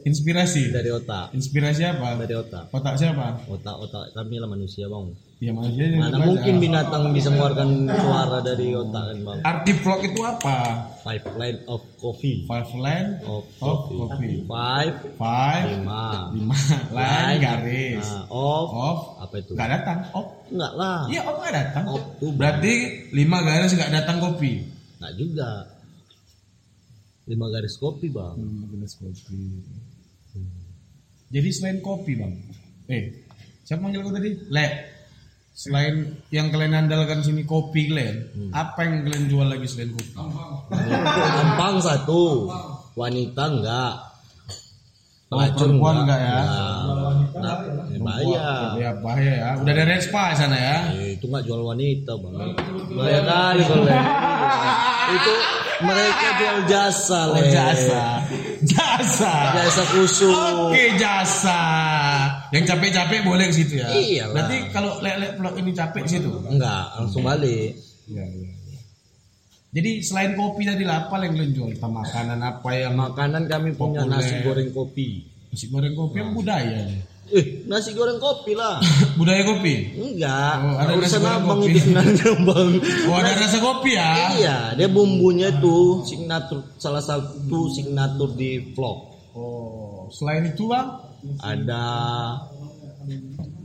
Inspirasi. 0.03 0.71
dari 0.71 0.89
otak. 0.89 1.35
Inspirasi 1.35 1.83
apa? 1.85 2.17
Dari 2.17 2.33
otak. 2.33 2.71
Otak 2.71 2.95
siapa? 2.95 3.45
Otak-otak 3.45 4.15
kami 4.15 4.39
lah 4.39 4.47
manusia 4.47 4.87
bang. 4.87 5.13
Ya 5.37 5.53
manusia 5.53 5.85
Mana 5.93 6.17
mungkin 6.25 6.57
binatang 6.57 7.13
bisa 7.13 7.29
mengeluarkan 7.29 7.69
suara 7.93 8.41
dari 8.41 8.73
otak 8.73 9.03
kan 9.05 9.19
bang? 9.21 9.39
Arti 9.43 9.73
vlog 9.75 10.01
itu 10.01 10.21
apa? 10.23 10.57
Five 11.03 11.25
line 11.37 11.59
of 11.67 11.85
coffee. 11.97 12.47
Five 12.47 12.71
line 12.73 13.21
Of 13.21 13.45
of 13.61 13.79
coffee. 13.85 13.99
coffee. 14.01 14.37
Five. 14.47 14.95
Five 15.17 15.67
Lima. 15.77 16.07
lima 16.33 16.57
line 16.89 17.37
garis. 17.37 18.01
Nah, 18.01 18.25
of. 18.33 18.67
Of 18.73 18.99
Apa 19.21 19.35
itu? 19.37 19.53
nggak 19.53 19.71
datang. 19.75 19.99
Of 20.15 20.27
Enggak 20.47 20.73
lah. 20.73 20.99
iya 21.11 21.21
of 21.21 21.37
nggak 21.37 21.53
datang. 21.55 21.85
Of 21.91 22.03
tuh 22.17 22.31
Berarti 22.33 22.73
lima 23.13 23.39
garis 23.43 23.75
nggak 23.75 23.93
datang 23.93 24.17
kopi. 24.19 24.65
Enggak 24.97 25.13
juga. 25.19 25.51
Lima 27.27 27.51
garis 27.51 27.75
kopi 27.77 28.07
bang. 28.09 28.39
Hmm, 28.39 28.71
gelas 28.71 28.95
kopi. 28.95 29.35
Jadi 31.27 31.49
selain 31.51 31.83
kopi 31.83 32.15
bang, 32.15 32.31
eh 32.87 33.27
siapa 33.67 33.83
manggil 33.83 34.07
kau 34.07 34.15
tadi? 34.15 34.31
Le. 34.47 34.67
Selain 35.57 36.13
yang 36.29 36.53
kalian 36.53 36.87
andalkan 36.87 37.25
sini 37.25 37.43
kopi 37.43 37.89
kalian, 37.91 38.17
Hmm. 38.31 38.51
apa 38.53 38.79
yang 38.87 39.09
kalian 39.09 39.25
jual 39.27 39.49
lagi 39.49 39.67
selain 39.67 39.91
kopi? 39.91 40.13
Tampang 40.15 41.83
satu. 41.83 42.47
Wanita 42.95 43.43
enggak. 43.51 43.95
Oh, 45.27 45.43
perempuan 45.43 46.07
enggak 46.07 46.21
ya? 46.23 46.39
Nah, 47.43 47.57
ya 47.97 48.05
bayar. 48.05 48.69
Ya 48.77 48.91
bahaya 49.01 49.33
ya. 49.33 49.49
Udah 49.57 49.73
ada 49.73 49.85
red 49.85 50.01
spa 50.01 50.25
di 50.31 50.37
sana 50.37 50.57
ya. 50.57 50.77
Eh, 50.93 51.17
itu 51.17 51.25
nggak 51.25 51.43
jual 51.43 51.61
wanita 51.63 52.13
bang. 52.15 52.35
Bayar 52.93 53.23
kali 53.25 53.63
boleh. 53.65 53.97
itu 55.17 55.35
mereka 55.77 56.29
jual 56.37 56.59
jasa 56.67 57.21
Oh, 57.27 57.37
Le. 57.37 57.49
jasa. 57.49 58.05
Jasa. 58.63 59.33
Jasa 59.55 59.83
khusus. 59.91 60.33
Oke 60.33 60.85
jasa. 60.97 61.61
Yang 62.51 62.65
capek-capek 62.71 63.21
boleh 63.23 63.45
ke 63.49 63.55
situ 63.55 63.75
ya. 63.79 63.89
Iyalah. 63.89 64.33
Berarti 64.33 64.57
kalau 64.71 64.93
lele 65.01 65.33
vlog 65.35 65.55
ini 65.57 65.71
capek 65.73 66.01
ke 66.05 66.11
situ. 66.11 66.29
Enggak, 66.47 66.97
langsung 66.97 67.23
balik. 67.23 67.77
Iya, 68.07 68.25
iya. 68.25 68.51
Jadi 69.69 70.01
selain 70.01 70.33
kopi 70.33 70.65
tadi 70.65 70.89
lah, 70.89 71.05
apa 71.05 71.21
yang 71.21 71.37
kalian 71.37 71.53
jual? 71.53 71.69
Entah 71.69 71.91
makanan 71.91 72.41
apa 72.41 72.69
yang 72.73 72.97
Makanan 72.97 73.45
kami 73.45 73.77
punya 73.77 74.09
Populer. 74.09 74.17
nasi 74.17 74.35
goreng 74.41 74.71
kopi. 74.73 75.09
nasi 75.53 75.67
goreng 75.69 75.93
kopi 75.93 76.17
yang 76.17 76.33
budaya. 76.33 76.81
Eh, 77.27 77.67
nasi 77.67 77.91
goreng 77.91 78.23
kopi 78.23 78.55
lah. 78.55 78.79
budaya 79.19 79.43
kopi. 79.43 79.99
Enggak, 79.99 80.55
Oh, 80.63 80.79
ada 80.79 80.93
urusan 80.95 81.19
goreng 81.19 81.43
abang 81.43 81.59
kopi. 81.59 81.71
itu 81.75 81.79
sebenarnya 81.83 82.31
bang. 82.39 82.71
Oh 83.11 83.15
ada 83.19 83.31
rasa 83.35 83.59
kopi 83.59 83.91
ya? 83.99 84.11
Iya, 84.39 84.57
dia 84.79 84.87
bumbunya 84.87 85.51
tuh 85.59 86.07
signatur 86.07 86.63
salah 86.79 87.03
satu 87.03 87.67
signatur 87.75 88.31
di 88.33 88.71
vlog. 88.71 88.99
Oh, 89.35 90.07
selain 90.09 90.55
itu 90.55 90.71
bang? 90.71 90.87
Ada 91.43 91.85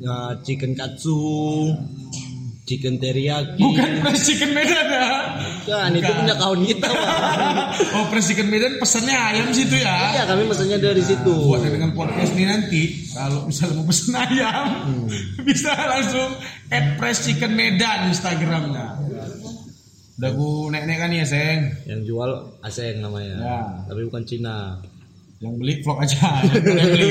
ya, 0.01 0.15
chicken 0.41 0.73
katsu, 0.73 1.69
chicken 2.71 2.95
teriyaki. 2.95 3.59
Bukan 3.59 3.99
fresh 3.99 4.31
chicken 4.31 4.55
Medan 4.55 4.87
ya? 4.87 5.07
Kan 5.67 5.91
itu 5.91 6.07
punya 6.07 6.35
kawan 6.39 6.63
kita, 6.63 6.87
oh 7.99 8.03
fresh 8.07 8.31
chicken 8.31 8.47
Medan 8.47 8.79
pesannya 8.79 9.11
ayam 9.11 9.51
situ 9.51 9.75
ya? 9.75 10.15
Iya, 10.15 10.23
kami 10.23 10.47
pesannya 10.47 10.79
dari 10.79 11.03
situ. 11.03 11.35
Buat 11.51 11.67
dengan 11.67 11.91
podcast 11.91 12.31
ini 12.39 12.45
nanti, 12.47 12.81
kalau 13.11 13.43
misalnya 13.51 13.75
mau 13.75 13.85
pesen 13.91 14.15
ayam, 14.15 14.65
bisa 15.47 15.75
langsung 15.75 16.31
add 16.71 16.95
fresh 16.95 17.27
chicken 17.27 17.51
Medan 17.59 18.07
Instagramnya. 18.07 18.95
Udah 20.21 20.31
gue 20.37 20.53
naik-naik 20.71 20.99
kan 21.01 21.11
ya, 21.11 21.25
Seng? 21.25 21.59
Yang 21.89 22.01
jual 22.13 22.31
Aseng 22.61 23.01
namanya. 23.01 23.35
Ya. 23.41 23.59
Tapi 23.89 24.05
bukan 24.05 24.23
Cina. 24.23 24.77
Yang 25.41 25.53
beli 25.57 25.73
vlog 25.81 25.97
aja, 25.97 26.21
yang 26.45 26.61
boleh 26.61 26.85
beli. 26.93 27.09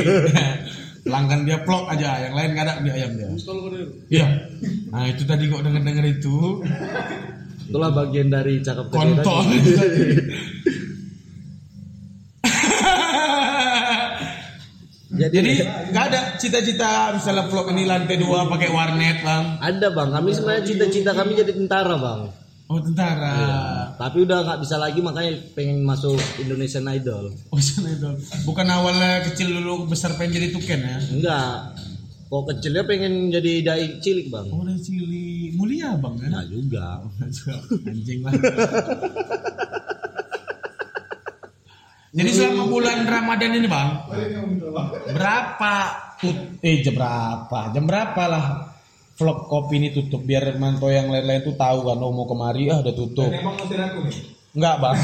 Pelanggan 1.00 1.48
dia 1.48 1.64
vlog 1.64 1.88
aja, 1.88 2.28
yang 2.28 2.34
lain 2.36 2.50
nggak 2.52 2.64
ada 2.68 2.74
beli 2.84 2.92
ayam 2.92 3.12
dia. 3.16 3.28
Iya. 4.12 4.26
Nah 4.92 5.08
itu 5.08 5.24
tadi 5.24 5.48
kok 5.48 5.64
denger-denger 5.64 6.06
itu 6.20 6.60
Itulah 7.70 7.94
bagian 7.94 8.34
dari 8.34 8.58
cakap 8.66 8.90
kontol. 8.90 9.46
Jadi, 15.10 15.38
Jadi 15.38 15.52
nggak 15.94 16.04
ada 16.10 16.20
cita-cita 16.34 17.14
misalnya 17.14 17.46
vlog 17.46 17.70
ini 17.70 17.86
lantai 17.86 18.18
dua 18.18 18.50
pakai 18.50 18.74
warnet 18.74 19.22
bang. 19.22 19.44
ada 19.62 19.86
bang, 19.92 20.08
kami 20.16 20.34
sebenarnya 20.34 20.64
cita-cita 20.66 21.14
kami 21.14 21.38
jadi 21.38 21.52
tentara 21.54 21.94
bang. 21.94 22.20
Oh 22.66 22.80
tentara. 22.82 23.34
Tapi 24.00 24.24
udah 24.24 24.38
nggak 24.48 24.60
bisa 24.64 24.80
lagi 24.80 25.04
makanya 25.04 25.36
pengen 25.52 25.84
masuk 25.84 26.16
Indonesian 26.40 26.88
Idol. 26.88 27.36
Oh 27.52 27.60
sana 27.60 27.92
itu. 27.92 28.08
Bukan 28.48 28.64
awalnya 28.64 29.28
kecil 29.28 29.52
dulu 29.60 29.92
besar 29.92 30.16
pengen 30.16 30.40
jadi 30.40 30.48
tuken 30.56 30.80
ya? 30.80 30.98
Enggak. 31.12 31.76
Kok 32.32 32.48
kecilnya 32.48 32.88
pengen 32.88 33.28
jadi 33.28 33.52
dai 33.60 34.00
cilik 34.00 34.32
bang? 34.32 34.48
Oh 34.48 34.64
dari 34.64 34.80
cili 34.80 35.52
mulia 35.52 36.00
bang 36.00 36.16
ya? 36.16 36.32
Enggak 36.32 36.46
juga. 36.48 36.86
Anjing 37.84 38.20
lah. 38.24 38.32
Jadi 42.10 42.26
selama 42.34 42.66
bulan 42.66 43.06
Ramadan 43.06 43.54
ini 43.54 43.70
bang, 43.70 44.02
berapa 45.14 45.74
tut 46.18 46.58
eh 46.58 46.82
jam 46.82 46.98
berapa? 46.98 47.70
Jam 47.70 47.86
berapa 47.86 48.22
lah 48.26 48.44
vlog 49.20 49.52
kopi 49.52 49.76
ini 49.76 49.88
tutup 49.92 50.24
biar 50.24 50.56
mantau 50.56 50.88
yang 50.88 51.12
lain-lain 51.12 51.44
tuh 51.44 51.52
tahu 51.52 51.84
kan 51.84 52.00
oh 52.00 52.08
mau 52.08 52.24
kemari 52.24 52.72
ah 52.72 52.80
udah 52.80 52.94
tutup. 52.96 53.28
Enggak 54.56 54.76
bang. 54.80 54.96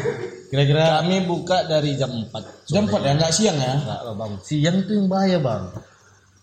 Kira-kira 0.52 1.00
Kami 1.00 1.24
buka 1.24 1.64
dari 1.64 1.96
jam 1.96 2.12
4 2.12 2.68
jam 2.68 2.84
4 2.84 3.00
ya 3.00 3.12
enggak 3.16 3.32
siang 3.32 3.56
ya? 3.56 3.80
Enggak 3.80 4.00
lah 4.04 4.14
bang. 4.20 4.32
Siang 4.44 4.76
itu 4.84 4.92
yang 5.00 5.08
bahaya 5.08 5.40
bang. 5.40 5.64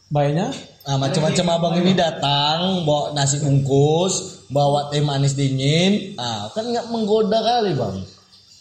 Bayarnya? 0.10 0.50
Nah, 0.90 0.98
macam-macam 0.98 1.46
abang 1.54 1.76
ini 1.86 1.94
datang 1.94 2.82
bawa 2.82 3.14
nasi 3.14 3.38
bungkus, 3.46 4.42
bawa 4.50 4.90
teh 4.90 5.06
manis 5.06 5.38
dingin. 5.38 6.18
Ah, 6.18 6.50
kan 6.50 6.66
nggak 6.66 6.90
menggoda 6.90 7.38
kali 7.38 7.78
bang. 7.78 8.02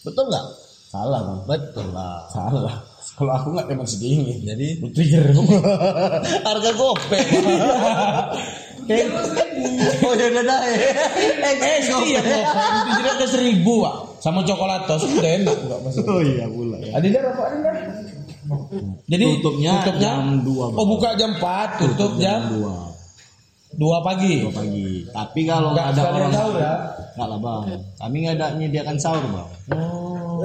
Betul 0.05 0.29
nggak? 0.29 0.45
Salah 0.93 1.19
bang. 1.25 1.39
Betul 1.49 1.89
lah. 1.89 2.29
Salah. 2.29 2.88
Kalau 3.19 3.31
aku 3.35 3.47
nggak 3.51 3.67
emang 3.67 3.83
sedingin. 3.83 4.39
Jadi 4.47 4.79
trigger. 4.95 5.35
harga 6.47 6.71
gopek. 6.71 7.25
oh 10.07 10.13
ya 10.15 10.25
udah 10.31 10.43
dah. 10.47 10.59
Eh, 10.63 10.79
Eh, 11.43 11.53
iya, 11.59 12.19
itu 12.23 12.39
jadi 12.95 13.09
ada 13.11 13.27
seribu, 13.27 13.83
Pak. 13.83 14.23
Sama 14.23 14.39
coklatos 14.47 15.03
udah 15.03 15.31
enak 15.43 15.57
enggak 15.67 15.79
maksudnya. 15.83 16.11
Oh 16.15 16.21
iya 16.23 16.45
pula 16.47 16.77
ya. 16.79 16.91
Adinda 16.95 17.19
rokok 17.27 17.45
Adinda. 17.51 17.71
Jadi 19.05 19.23
Tutupnya 19.35 19.71
jam 19.99 20.41
2, 20.41 20.47
Bang. 20.47 20.79
Oh, 20.79 20.87
buka 20.87 21.13
jam 21.19 21.35
4, 21.37 21.75
tutup 21.83 22.17
jam 22.23 22.49
2 22.49 23.99
pagi. 24.01 24.47
pagi. 24.49 25.05
Tapi 25.11 25.41
kalau 25.45 25.75
Nggak 25.75 25.87
ada 25.93 26.01
orang 26.09 26.31
sahur 26.33 26.55
ya? 26.57 26.73
Nggak 27.13 27.27
lah 27.29 27.39
bang. 27.43 27.61
Kami 27.99 28.15
nggak 28.25 28.35
ada 28.39 28.47
menyediakan 28.57 28.95
sahur 28.97 29.23
bang. 29.27 29.49
Oh. 29.75 30.41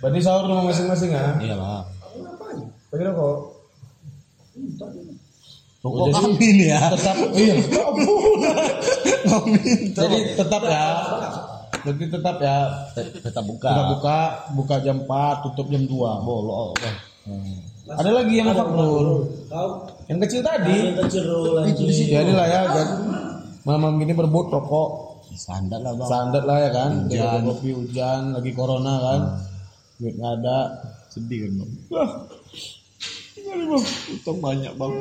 Berarti 0.00 0.18
sahur 0.24 0.48
rumah 0.48 0.64
masing-masing 0.72 1.12
ya? 1.12 1.36
Iyalah. 1.36 1.84
Bagi 2.88 3.04
rokok. 3.04 3.36
Rokok 5.80 6.06
Jadi- 6.08 6.16
kami 6.16 6.48
nih 6.56 6.66
ya. 6.72 6.80
tetap 6.92 7.16
iya. 7.36 7.54
Jadi 9.92 10.18
tetap 10.40 10.62
ya. 10.64 10.84
Jadi 11.84 12.04
tetap 12.08 12.36
ya. 12.40 12.56
Tetap 12.96 13.44
buka. 13.44 13.68
kita 13.68 13.82
buka 13.96 14.18
buka 14.56 14.74
jam 14.80 15.04
4 15.04 15.44
tutup 15.48 15.66
jam 15.68 15.84
2 15.84 16.24
Bolok. 16.24 16.80
ada 17.90 18.10
lagi 18.10 18.38
yang 18.38 18.54
Fakrul 18.56 19.28
yang 20.08 20.18
kecil 20.24 20.40
tadi. 20.40 20.96
Itu 21.68 21.82
di 21.84 21.94
sini 21.94 22.16
ya 22.16 22.20
inilah 22.24 22.46
ya 22.48 22.60
kan 22.72 22.88
malam 23.68 24.00
gini 24.00 24.16
berebut 24.16 24.48
rokok. 24.48 25.12
Standar 25.30 25.80
lah 25.80 25.94
bang. 25.96 26.08
standar 26.10 26.42
lah 26.44 26.58
ya 26.58 26.70
kan? 26.74 26.90
Hujan. 27.06 27.40
Kopi 27.46 27.70
hujan 27.72 28.22
lagi 28.34 28.50
corona 28.52 28.94
kan 29.00 29.20
duit 30.00 30.16
nggak 30.16 30.34
ada 30.40 30.58
Sedih 31.10 31.42
kan 31.42 31.52
bang. 31.58 31.70
Wah, 31.90 32.10
Gimana 33.34 33.62
bang? 33.66 33.84
Utang 34.14 34.38
banyak 34.38 34.72
bang. 34.78 34.92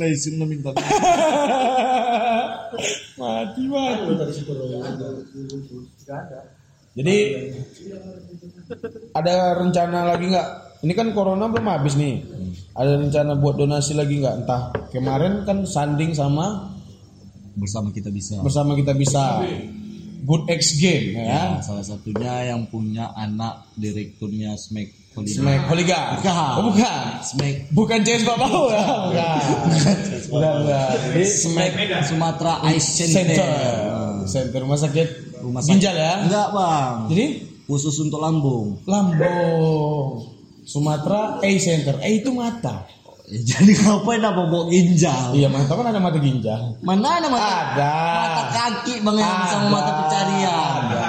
Naisin 0.00 0.34
lah 0.40 0.48
minta. 0.48 0.70
mati 3.20 3.62
mati 3.68 4.02
jadi 6.90 7.16
ada 9.14 9.34
rencana 9.62 10.10
lagi 10.10 10.26
nggak? 10.26 10.48
Ini 10.80 10.92
kan 10.96 11.12
corona 11.14 11.46
belum 11.46 11.68
habis 11.70 11.94
nih. 11.94 12.24
Ada 12.74 12.98
rencana 12.98 13.36
buat 13.38 13.60
donasi 13.60 13.94
lagi 13.94 14.18
nggak? 14.18 14.34
Entah 14.42 14.72
kemarin 14.90 15.44
kan 15.46 15.62
sanding 15.68 16.16
sama 16.16 16.72
Bersama 17.50 17.92
kita 17.92 18.08
bisa. 18.08 18.40
bersama 18.40 18.72
kita 18.78 18.94
bisa 18.96 19.42
good 20.24 20.44
X 20.48 20.76
game 20.80 21.16
ya. 21.16 21.24
Ya, 21.24 21.42
salah 21.64 21.84
satunya 21.84 22.52
yang 22.54 22.68
punya 22.68 23.10
anak 23.16 23.66
direkturnya 23.76 24.54
Smack 24.56 24.92
Holiday. 25.16 25.36
Smack 25.36 25.60
Holiga. 25.66 26.00
Bukan. 26.18 26.34
oh 26.58 26.64
bukan. 26.70 27.02
Smack. 27.24 27.54
Bukan 27.74 27.98
James 28.06 28.22
Pak 28.22 28.36
Bau 28.38 28.70
ya 28.70 28.84
bukan. 29.10 29.38
Bukan. 29.70 29.96
Bukan 30.30 30.54
Jadi 31.10 31.24
Smack 31.26 31.72
Sumatera 32.06 32.52
Ice 32.76 32.88
Center. 32.96 33.24
Center. 33.24 33.50
Center 34.28 34.58
rumah 34.62 34.78
sakit 34.78 35.08
Rumah 35.40 35.60
sakit. 35.64 35.72
ginjal 35.72 35.94
ya? 35.96 36.14
Enggak 36.28 36.48
bang. 36.52 36.94
jadi? 37.10 37.26
Khusus 37.70 37.96
untuk 38.02 38.18
lambung. 38.18 38.82
Lambung. 38.84 40.26
Sumatera 40.66 41.38
A 41.42 41.50
Center. 41.58 41.98
A 42.02 42.08
itu 42.10 42.30
mata 42.34 42.86
Ya, 43.30 43.38
jadi 43.54 43.72
ngapain 43.78 44.18
apa 44.20 44.42
bawa 44.42 44.66
ginjal? 44.66 45.30
iya 45.32 45.46
mata 45.46 45.70
kan 45.70 45.86
ada 45.86 45.98
mata 45.98 46.18
ginjal 46.18 46.74
Mana 46.82 47.22
ada 47.22 47.28
mata? 47.28 47.46
ada 47.46 47.94
Mata 47.94 48.42
kaki 48.50 48.94
bang 49.00 49.16
yang 49.16 49.46
sama 49.46 49.68
mata 49.70 49.92
pencarian. 49.96 50.82
ada 50.84 51.06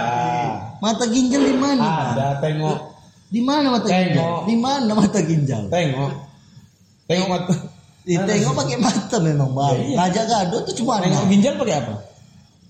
Mata 0.78 1.06
ginjal 1.08 1.42
di 1.42 1.56
mana? 1.56 1.82
Bang? 1.82 2.14
ada 2.14 2.28
tengok 2.38 2.78
Di 3.28 3.42
mana 3.42 3.68
mata 3.70 3.88
Tengok. 3.88 4.06
ginjal? 4.06 4.32
Di 4.46 4.56
mana 4.56 4.92
mata 4.94 5.20
ginjal? 5.20 5.64
tengok 5.68 6.12
tengok 7.06 7.28
mata 7.28 7.54
Ditengok 8.02 8.54
pakai 8.56 8.78
mata 8.78 9.18
memang 9.20 9.50
bang. 9.52 9.78
Ngajak 9.94 10.26
gado 10.26 10.58
tuh 10.62 10.74
cuma 10.76 10.98
tengok 10.98 11.26
ginjal 11.28 11.54
pakai 11.56 11.76
apa 11.80 11.96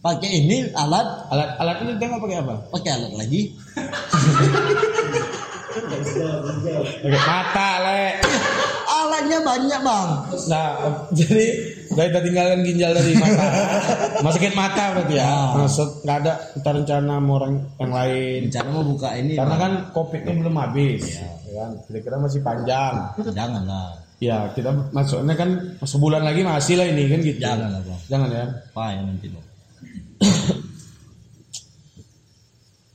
pakai 0.02 0.30
ini 0.34 0.66
alat, 0.74 1.30
alat 1.30 1.50
alat 1.56 1.78
ini 1.82 1.94
tengok 1.96 2.20
pakai 2.20 2.40
apa 2.40 2.56
pakai 2.70 2.90
alat 2.90 3.12
lagi. 3.16 3.42
pakai 5.72 7.22
mata 7.22 7.70
le 7.80 8.02
Alatnya 9.32 9.48
banyak 9.48 9.80
bang. 9.82 10.08
nah 10.46 10.68
jadi 11.20 11.46
kita 11.88 12.20
tinggalkan 12.20 12.60
ginjal 12.64 12.92
dari 12.92 13.16
mata 13.16 13.46
masih 14.24 14.40
sakit 14.40 14.54
mata 14.54 14.84
berarti 14.92 15.16
ya 15.16 15.32
maksud 15.56 15.90
nggak 16.04 16.18
ada 16.20 16.34
kita 16.54 16.70
rencana 16.74 17.14
sama 17.16 17.32
orang 17.34 17.54
yang 17.78 17.92
lain 17.92 18.40
Rencana 18.48 18.68
mau 18.70 18.84
buka 18.86 19.10
ini. 19.16 19.34
karena 19.36 19.56
Bang. 19.56 19.62
kan 19.62 19.72
covidnya 19.92 20.34
belum 20.36 20.56
habis 20.58 21.04
ya 21.16 21.28
kan 21.58 21.72
kira-kira 21.86 22.16
masih 22.18 22.40
panjang 22.42 22.94
Jangan 23.32 23.64
lah. 23.64 23.90
ya 24.20 24.52
kita 24.52 24.70
maksudnya 24.92 25.36
kan 25.36 25.50
sebulan 25.80 26.22
lagi 26.22 26.42
masih 26.44 26.76
lah 26.76 26.86
ini 26.86 27.04
kan 27.08 27.20
gitu 27.22 27.40
Jangan 27.40 27.70
lah 27.70 27.82
bang. 27.82 28.00
jangan 28.08 28.30
ya 28.30 28.46
Apa 28.72 28.84
yang 28.92 29.06
nanti 29.08 29.28
bang? 29.28 29.46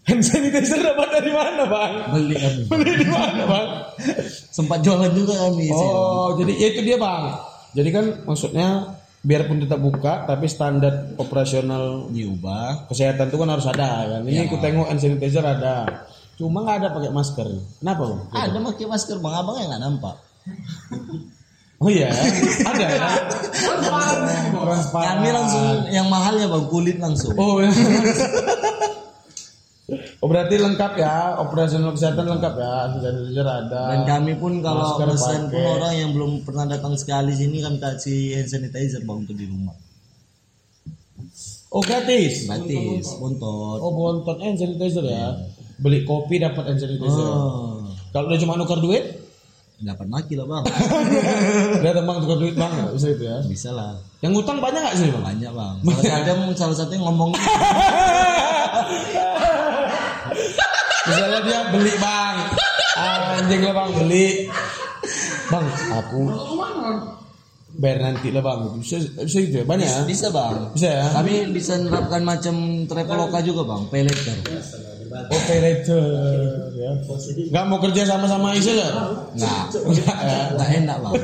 hand 0.06 0.22
sanitizer 0.22 0.78
dapat 0.80 1.08
dari 1.12 1.30
mana 1.30 1.62
bang 1.64 1.92
Beli 2.10 2.34
kami. 2.34 2.62
beli 2.68 2.92
di 2.96 3.06
mana 3.06 3.42
bang 3.44 3.68
Sempat 4.48 4.78
jualan 4.80 5.10
juga 5.10 5.34
kami. 5.36 5.66
sih. 5.66 5.88
oh 5.88 6.34
jadi 6.34 6.52
ya 6.52 6.66
itu 6.70 6.80
dia 6.82 6.96
bang 6.96 7.22
jadi 7.72 7.88
kan 7.90 8.04
maksudnya 8.24 8.68
biarpun 9.20 9.58
tetap 9.58 9.78
buka 9.78 10.22
tapi 10.24 10.46
standar 10.46 11.12
operasional 11.16 12.06
Diubah. 12.08 12.86
kesehatan 12.86 13.26
itu 13.26 13.36
kan 13.36 13.48
harus 13.50 13.66
ada 13.66 13.88
kan 14.08 14.22
ini 14.22 14.46
aku 14.46 14.56
tengok 14.56 14.86
hand 14.86 14.98
sanitizer 14.98 15.42
ada 15.42 16.06
cuma 16.36 16.62
nggak 16.62 16.76
ada 16.78 16.88
pakai 16.92 17.10
masker 17.10 17.48
kenapa 17.76 18.02
bang 18.06 18.20
Ada 18.30 18.58
pakai 18.62 18.86
masker 18.86 19.16
bang 19.18 19.34
abang 19.34 19.56
yang 19.56 19.68
nggak 19.68 19.82
nampak. 19.82 20.16
oh 21.76 21.90
iya 21.90 22.08
ada 22.62 22.84
ya 22.86 23.08
transparan 24.56 25.16
Kami 25.18 25.28
langsung 25.28 25.64
yang 25.88 26.06
mahalnya 26.06 26.46
bang 26.46 26.66
kulit 26.66 26.96
langsung. 26.96 27.34
Oh, 27.34 27.58
ya. 27.58 27.68
oh 29.94 30.26
berarti 30.26 30.58
lengkap 30.58 30.92
ya 30.98 31.38
operasional 31.38 31.94
kesehatan 31.94 32.26
lengkap 32.26 32.54
ya 32.58 32.74
sanitizer 32.98 33.46
ada. 33.46 33.82
Dan 33.94 34.02
kami 34.02 34.32
pun 34.34 34.58
kalau 34.58 34.98
pesan 34.98 35.46
pun 35.46 35.62
orang 35.62 35.94
yang 35.94 36.10
belum 36.10 36.42
pernah 36.42 36.66
datang 36.66 36.98
sekali 36.98 37.30
sini 37.30 37.62
kami 37.62 37.78
kasih 37.78 38.42
hand 38.42 38.50
sanitizer 38.50 39.06
bang 39.06 39.18
untuk 39.22 39.38
di 39.38 39.46
rumah. 39.46 39.78
Oh 41.70 41.82
gratis. 41.82 42.50
Gratis, 42.50 43.06
bontot. 43.18 43.78
Oh 43.78 43.94
bontot 43.94 44.38
hand 44.42 44.58
sanitizer 44.58 45.06
ya. 45.06 45.38
Beli 45.78 46.02
kopi 46.02 46.42
dapat 46.42 46.66
hand 46.66 46.82
sanitizer. 46.82 47.22
Oh, 47.22 47.86
Kalau 48.10 48.26
udah 48.26 48.38
cuma 48.42 48.58
nukar 48.58 48.82
duit, 48.82 49.22
dapat 49.78 50.06
maki 50.10 50.34
lah 50.34 50.50
bang. 50.50 50.64
udah 51.84 51.92
bang 51.94 52.16
tukar 52.24 52.38
duit 52.42 52.54
bang, 52.58 52.70
nggak 52.74 52.90
bisa 52.96 53.06
itu 53.14 53.24
ya. 53.28 53.38
Bisa 53.44 53.70
lah. 53.70 53.94
Yang 54.24 54.40
ngutang 54.40 54.58
banyak 54.58 54.80
nggak 54.82 54.96
sih 54.96 55.06
bang? 55.14 55.22
Banyak 55.22 55.52
bang. 55.52 55.74
Salah 55.84 56.24
satu 56.26 56.56
salah 56.58 56.76
satunya 56.80 57.00
ngomong 57.04 57.30
Misalnya 61.06 61.40
dia 61.46 61.60
beli 61.70 61.94
bang, 62.02 62.36
anjing 62.98 63.60
lah 63.62 63.74
bang 63.78 63.90
beli, 63.94 64.26
bang 65.50 65.64
aku 65.94 66.20
bayar 67.76 67.98
nanti 68.02 68.28
lah 68.32 68.42
bang. 68.42 68.60
Bisa, 68.80 68.96
bisa 69.04 69.38
gitu 69.44 69.56
ya 69.62 69.66
banyak 69.68 69.86
ya? 69.86 70.02
bisa 70.08 70.26
bang. 70.32 70.54
Bisa 70.72 70.88
ya? 70.88 71.06
Kami 71.14 71.34
bisa 71.52 71.78
nerapkan 71.78 72.22
macam 72.24 72.54
traveloka 72.88 73.38
juga 73.44 73.62
bang, 73.68 73.82
pay 73.92 74.02
later. 74.02 74.36
Operator 75.16 76.06
ya. 76.76 76.90
Nggak 77.48 77.64
mau 77.70 77.78
kerja 77.80 78.02
sama-sama 78.04 78.52
Isel 78.52 78.82
ya? 78.82 78.90
Nggak, 79.32 79.62
Nggak 79.72 80.18
ya. 80.20 80.42
nggak 80.58 80.70
enak 80.82 80.96
bang. 81.00 81.14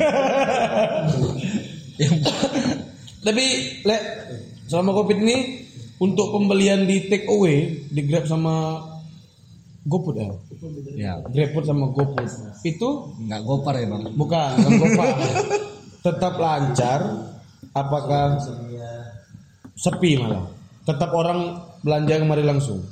Tapi 3.27 3.45
le 3.87 3.97
selama 4.67 4.91
covid 4.97 5.19
ini 5.21 5.37
untuk 6.03 6.35
pembelian 6.35 6.89
di 6.89 7.07
take 7.07 7.29
away 7.31 7.87
di 7.87 8.01
Grab 8.09 8.27
sama 8.27 8.81
GoFood 9.83 10.17
ya? 10.19 10.31
ya 10.95 11.13
GrabFood 11.27 11.65
sama 11.67 11.91
GoFood 11.91 12.27
itu 12.63 12.89
nggak 13.27 13.41
gopar 13.43 13.75
ya 13.83 13.87
bang. 13.91 14.03
bukan 14.15 14.51
bukan 14.63 14.79
GoFood. 14.79 15.11
tetap 16.07 16.35
lancar 16.39 17.01
apakah 17.75 18.39
sepi 19.75 20.23
malah 20.23 20.47
tetap 20.87 21.11
orang 21.15 21.63
belanja 21.83 22.19
kemari 22.23 22.47
langsung 22.47 22.83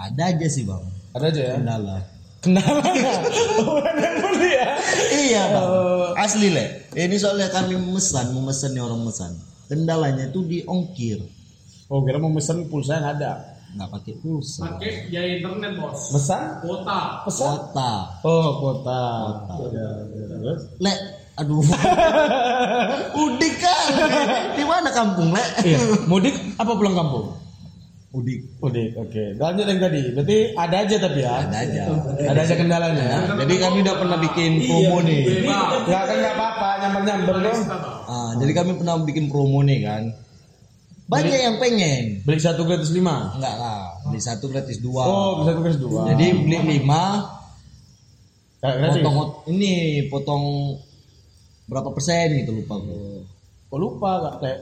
Ada 0.00 0.32
aja 0.32 0.46
sih 0.48 0.64
bang. 0.64 0.80
ada 1.12 1.26
aja 1.28 1.40
ya 1.44 1.54
Kendala. 1.60 1.96
kendalanya 2.40 3.12
oh, 3.60 3.76
ada 3.84 4.00
yang 4.00 4.16
beli 4.24 4.50
ya 4.56 4.68
Iya 5.12 5.42
bang. 5.52 5.68
Asli 6.16 6.48
le. 6.48 6.88
Ini 6.96 7.16
soalnya 7.20 7.52
kami 7.52 7.76
memesan, 7.76 8.32
memesan 8.32 8.72
nih 8.72 8.82
orang 8.82 9.04
memesan. 9.04 9.32
Kendalanya 9.68 10.32
itu 10.32 10.40
di 10.48 10.58
ongkir. 10.64 11.20
oh 11.90 12.00
kira 12.06 12.22
mau 12.22 12.30
pesen 12.30 12.70
pulsa 12.70 13.02
yang 13.02 13.18
ada 13.18 13.49
Nggak 13.70 13.88
pakai 13.88 14.12
pulsa. 14.18 14.62
Pakai 14.66 14.90
biaya 15.06 15.30
internet 15.36 15.72
bos. 15.76 16.10
pesan 16.10 16.42
Kuota. 16.58 17.00
pesan 17.22 17.46
Kota. 17.48 17.92
oh 18.22 18.48
kota, 18.56 19.02
Ya, 19.68 19.88
ya, 20.10 20.24
terus? 20.28 20.60
Le, 20.76 20.94
aduh. 21.36 21.62
Udik 23.22 23.54
kan. 23.56 23.84
Di 24.52 24.64
mana 24.64 24.90
kampung 24.90 25.30
le? 25.30 25.44
iya 25.62 25.78
mudik 26.04 26.34
apa 26.56 26.72
pulang 26.72 26.94
kampung 26.94 27.30
Udik. 28.10 28.42
mudik 28.58 28.90
oke 28.96 29.38
lanjut 29.38 29.64
yang 29.64 29.78
tadi 29.78 30.02
berarti 30.10 30.36
ada 30.52 30.76
aja 30.80 30.96
tapi 30.98 31.18
ya 31.20 31.32
Ada 31.40 31.56
aja. 31.62 31.82
ada 32.26 32.40
aja 32.42 32.54
kendalanya 32.54 33.04
ya 33.04 33.18
Jadi 33.38 33.54
kami 33.56 33.76
udah 33.80 33.96
pernah 33.96 34.18
bikin 34.20 34.50
promo 34.60 34.96
nih. 35.00 35.20
nggak 35.46 36.02
kan 36.02 36.16
nggak 36.18 36.34
apa-apa 36.34 36.68
nyamper 36.80 37.02
nyamper 37.06 37.36
tuh 37.40 37.58
Ah, 38.04 38.30
jadi 38.34 38.52
kami 38.52 38.70
pernah 38.74 38.98
bikin 39.00 39.30
promo 39.30 39.62
nih 39.62 39.78
kan. 39.80 40.02
Banyak 41.10 41.40
yang 41.42 41.56
pengen. 41.58 42.22
beli 42.22 42.38
satu 42.38 42.62
gratis 42.62 42.94
lima 42.94 43.34
Enggak 43.34 43.54
lah, 43.58 43.98
beli 44.06 44.22
satu 44.22 44.46
gratis 44.46 44.78
dua. 44.78 45.02
oh 45.02 45.42
beli 45.42 45.46
satu 45.50 45.60
gratis 45.66 45.80
dua 45.82 46.02
Jadi 46.14 46.26
beli 46.38 46.58
lima, 46.78 47.02
gratis 48.62 49.02
potong 49.02 49.18
ini 49.50 50.06
potong 50.06 50.44
berapa 51.66 51.90
persen 51.90 52.46
gitu 52.46 52.54
lupa 52.62 52.78
gue. 52.78 53.26
oh 53.70 53.78
lupa 53.78 54.10
kak 54.22 54.34
kayak 54.42 54.60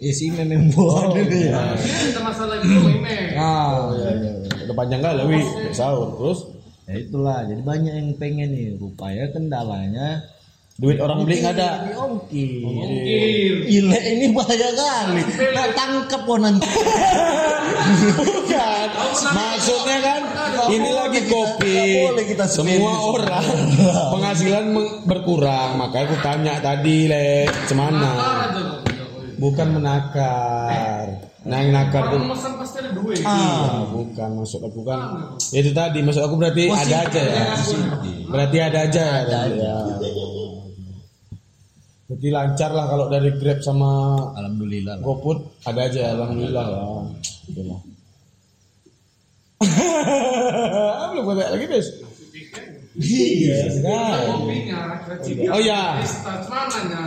Ya 0.00 0.16
sih 0.16 0.32
memang 0.32 0.72
buat 0.72 1.12
ini 1.12 1.52
ya. 1.52 1.76
Kita 1.76 2.24
masalah 2.24 2.56
gitu 2.64 2.88
ini. 2.88 3.36
Nah, 3.36 3.92
ya, 3.92 4.08
ya, 4.16 4.32
ya. 4.48 4.52
udah 4.64 4.72
panjang 4.72 5.04
kali 5.04 5.22
wi 5.28 5.40
sahur 5.76 6.16
terus 6.16 6.48
ya 6.88 6.96
itulah. 7.04 7.44
Jadi 7.44 7.60
banyak 7.60 7.92
yang 7.92 8.08
pengen 8.16 8.48
nih. 8.48 8.80
Rupanya 8.80 9.28
kendalanya 9.28 10.24
Duit 10.80 10.96
orang 10.96 11.28
beli 11.28 11.44
nggak 11.44 11.60
ada. 11.60 11.92
Ongkir. 11.92 12.64
Ongkir. 12.64 13.54
Gile 13.68 14.00
ini 14.16 14.32
bahaya 14.32 14.72
kali. 14.72 15.22
Nah, 15.52 15.66
tangkap 15.76 16.24
kok 16.24 16.38
nanti. 16.40 16.64
Bukan. 18.16 18.88
Maksudnya 19.36 19.98
kan 20.00 20.20
ini 20.72 20.88
lagi 20.88 21.20
kopi. 21.28 21.76
nggak. 22.32 22.48
Semua 22.48 22.96
orang 23.12 23.44
penghasilan 24.08 24.72
berkurang. 25.04 25.76
Makanya 25.76 26.04
aku 26.08 26.16
tanya 26.24 26.54
tadi 26.64 27.12
le, 27.12 27.44
cemana? 27.68 28.12
Bukan 29.36 29.76
menakar. 29.76 31.28
Nah 31.40 31.56
yang 31.64 31.72
nakar 31.72 32.12
tuh. 32.12 32.20
Orang 32.20 32.36
pesan 32.36 32.52
pasti 32.60 32.76
ada 32.84 32.90
duit. 32.92 33.24
Ah, 33.24 33.88
bukan 33.88 34.44
maksud 34.44 34.60
aku 34.60 34.84
kan 34.84 35.00
itu 35.56 35.72
tadi 35.72 36.04
maksud 36.04 36.20
aku 36.20 36.36
berarti 36.36 36.68
ada 36.68 36.96
aja 37.08 37.20
ya. 37.20 37.44
Berarti 38.28 38.56
ada 38.60 38.78
aja 38.84 39.04
ya. 39.48 39.76
Ya. 42.10 42.16
Berarti 42.18 42.28
lancar 42.28 42.70
lah 42.74 42.90
kalau 42.90 43.06
dari 43.06 43.30
Grab 43.38 43.62
sama 43.62 43.90
Alhamdulillah. 44.34 44.98
lah. 44.98 45.04
GoFood 45.06 45.38
ada 45.62 45.80
aja 45.86 45.98
ya, 46.02 46.10
alhamdulillah 46.18 46.66
ya. 46.66 46.82
Itulah. 47.46 47.80
Belum 51.14 51.22
gue 51.22 51.34
lagi 51.38 51.66
Des. 51.70 51.86
Iya, 53.00 53.56
recipe. 55.06 55.46
Oh 55.48 55.60
iya. 55.62 56.02
Mananya. 56.50 57.04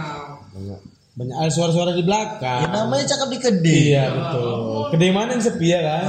Banyak, 0.53 0.79
banyak 1.13 1.35
ada 1.37 1.51
suara-suara 1.51 1.91
di 1.91 2.01
Ya, 2.01 2.07
belakang. 2.07 2.61
namanya 2.71 3.05
cakap 3.09 3.27
di 3.29 3.39
kedai. 3.41 3.81
Iya 3.91 4.03
betul. 4.09 4.49
Kedai 4.95 5.11
mana 5.11 5.29
yang 5.35 5.43
sepi 5.43 5.67
ya 5.67 5.79
kan? 5.83 6.03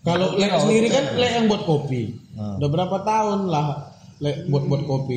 Kalau 0.00 0.40
Lek 0.40 0.50
sendiri 0.56 0.88
kan 0.88 1.04
Lek 1.14 1.32
yang 1.36 1.46
buat 1.46 1.62
kopi. 1.68 2.16
Ah. 2.34 2.56
Udah 2.56 2.68
berapa 2.72 2.96
tahun 3.04 3.52
lah 3.52 3.89
Lek 4.20 4.52
buat 4.52 4.68
buat 4.68 4.82
kopi. 4.84 5.16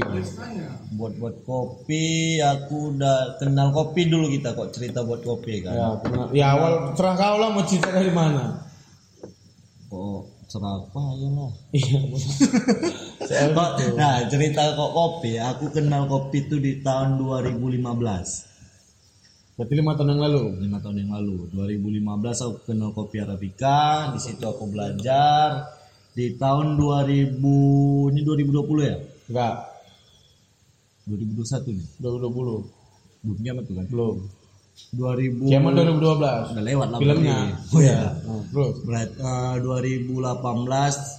Buat 0.95 1.13
buat 1.19 1.35
kopi, 1.43 2.39
aku 2.39 2.95
udah 2.95 3.35
kenal 3.35 3.75
kopi 3.75 4.07
dulu 4.07 4.31
kita 4.31 4.55
kok 4.55 4.71
cerita 4.71 5.03
buat 5.03 5.19
kopi 5.19 5.59
kan. 5.59 5.75
Ya, 5.75 5.87
pernah- 5.99 6.29
ya 6.31 6.45
awal 6.55 6.95
terah 6.95 7.15
kau 7.19 7.35
lah 7.35 7.51
mau 7.51 7.67
cerita 7.67 7.91
dari 7.91 8.15
mana? 8.15 8.63
Kok 9.91 10.47
serapa 10.47 10.99
aja 11.13 11.27
lah. 11.35 11.51
Iya. 11.75 11.99
Kok, 13.23 13.95
nah 13.95 14.27
cerita 14.27 14.75
kok 14.75 14.91
kopi, 14.91 15.39
aku 15.39 15.71
kenal 15.71 16.05
kopi 16.05 16.43
itu 16.43 16.59
di 16.59 16.83
tahun 16.83 17.15
2015. 17.17 17.79
Berarti 19.55 19.73
lima 19.73 19.95
tahun 19.95 20.17
yang 20.17 20.21
lalu. 20.27 20.43
lima 20.59 20.77
tahun 20.83 21.07
yang 21.07 21.11
lalu 21.17 21.49
2015 21.55 22.43
aku 22.43 22.57
kenal 22.67 22.91
kopi 22.91 23.23
arabica 23.23 24.11
di 24.11 24.19
situ 24.19 24.43
aku 24.43 24.67
belajar 24.69 25.65
di 26.13 26.38
tahun 26.38 26.78
2000 26.78 27.41
ini 28.10 28.21
2020 28.21 28.54
ya 28.84 28.97
Enggak. 29.26 29.56
2021 31.06 31.73
nih 31.73 31.88
2020. 31.99 32.63
belum 33.23 33.38
kiamat 33.39 33.63
tuh 33.63 33.76
kan 33.76 33.86
Belum. 33.88 34.17
2000 34.73 35.54
Kiamat 35.54 35.71
2012. 35.71 36.02
udah 36.49 36.63
lewat 36.63 36.88
lah 36.88 36.97
Filmnya. 36.97 37.38
oh 37.67 37.78
ya 37.80 37.99
terus. 38.47 38.76
Berat, 38.82 39.10
eh, 39.13 39.56
2018 39.62 40.17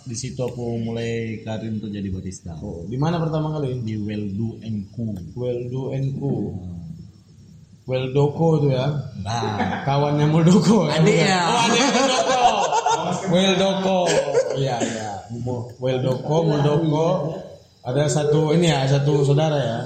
di 0.05 0.17
situ 0.17 0.41
aku 0.41 0.65
mulai 0.81 1.11
karir 1.41 1.71
untuk 1.71 1.87
jadi 1.89 2.09
barista 2.09 2.55
Oh, 2.59 2.83
di 2.85 2.95
mana 2.95 3.19
pertama 3.19 3.51
kali? 3.53 3.79
di 3.81 3.95
Well 3.97 4.27
Do 4.29 4.59
and 4.61 4.91
Co. 4.91 5.07
Weldo 5.35 5.83
and 5.91 6.09
Co. 6.17 6.33
Weldoko 7.85 8.49
tuh 8.59 8.73
ya. 8.73 8.87
Nah, 9.21 9.85
Kawannya 9.85 10.25
Muldoko. 10.27 10.89
ya, 10.89 10.97
Adiknya. 10.97 11.37
bukan? 11.37 11.53
Oh, 11.53 11.61
adiknya 11.61 11.91
Muldoko. 11.93 12.43
Weldoko. 13.29 13.99
Iya, 14.57 14.77
iya. 14.81 15.11
Weldoko, 15.79 16.37
Muldoko. 16.47 17.09
Ada 17.85 18.09
satu 18.09 18.57
ini 18.57 18.73
ya, 18.73 18.89
satu 18.89 19.21
saudara 19.23 19.59
ya. 19.61 19.79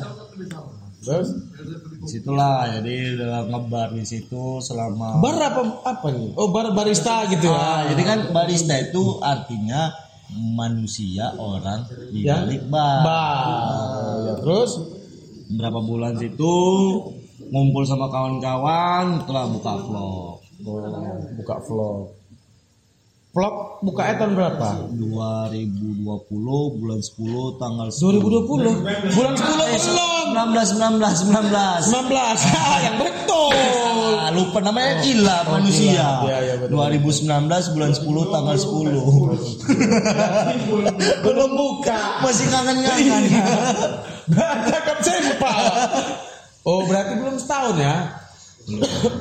Terus 1.03 1.29
di 1.99 2.07
situlah 2.11 2.69
jadi 2.79 3.19
dalam 3.19 3.51
ngebar 3.51 3.91
di 3.95 4.03
situ 4.07 4.59
selama 4.63 5.19
bar 5.19 5.35
apa 5.39 5.63
apa 5.87 6.09
nih? 6.15 6.31
Oh, 6.39 6.51
bar 6.51 6.71
barista 6.75 7.27
gitu 7.31 7.51
Ah, 7.51 7.87
ya. 7.87 7.95
jadi 7.95 8.03
kan 8.07 8.19
barista 8.31 8.75
itu 8.79 9.19
artinya 9.23 9.91
manusia 10.35 11.33
orang 11.39 11.87
di 12.13 12.27
balik 12.27 12.67
bar. 12.71 13.03
Bar. 13.03 14.15
Ya, 14.27 14.35
terus 14.43 14.71
Berapa 15.49 15.81
bulan 15.81 16.13
situ 16.21 16.55
ngumpul 17.49 17.81
sama 17.89 18.13
kawan-kawan, 18.13 19.25
telah 19.25 19.49
buka 19.49 19.81
vlog. 19.81 20.37
oh, 20.69 21.17
buka 21.41 21.57
vlog. 21.65 22.18
Vlog 23.39 23.87
buka 23.87 24.19
tahun 24.19 24.35
berapa? 24.35 24.91
2020 24.99 26.11
bulan 26.75 26.99
10 26.99 27.63
tanggal 27.63 27.87
2020. 27.95 29.15
Bulan 29.15 29.39
10 29.39 29.47
belum. 29.79 30.35
19 30.35 30.75
19 30.75 31.39
19. 31.39 31.87
19. 31.87 32.19
Ah, 32.19 32.79
yang 32.83 32.99
betul. 32.99 33.55
Ah, 34.19 34.35
lupa 34.35 34.59
namanya 34.59 35.07
gila 35.07 35.55
manusia. 35.55 36.27
Iya, 36.27 36.39
iya, 36.51 36.55
betul. 36.59 36.83
2019 36.83 37.79
bulan 37.79 37.95
10 37.95 38.35
tanggal 38.35 38.57
10. 38.59 39.07
Belum 41.31 41.51
buka, 41.55 42.19
masih 42.27 42.47
kangen-kangen. 42.51 43.23
Cakap 44.67 44.99
sempa. 44.99 45.55
Oh, 46.67 46.83
berarti 46.91 47.23
belum 47.23 47.39
setahun 47.39 47.79
ya? 47.79 48.19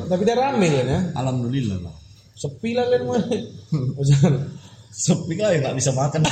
Tapi 0.09 0.21
udah 0.25 0.37
rame 0.41 0.67
kan 0.73 0.87
ya? 0.89 0.99
Alhamdulillah 1.13 1.85
lah. 1.85 2.06
Sepi 2.37 2.77
lah 2.77 2.85
kan 2.85 3.01
mah. 3.09 3.21
Sepi 5.05 5.33
kali 5.33 5.57
nggak 5.61 5.75
bisa 5.77 5.91
makan. 5.91 6.21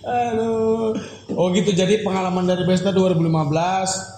Aduh. 0.00 0.96
Oh 1.36 1.48
gitu 1.54 1.72
jadi 1.72 2.02
pengalaman 2.04 2.44
dari 2.44 2.66
Besta 2.68 2.92
2015 2.92 3.24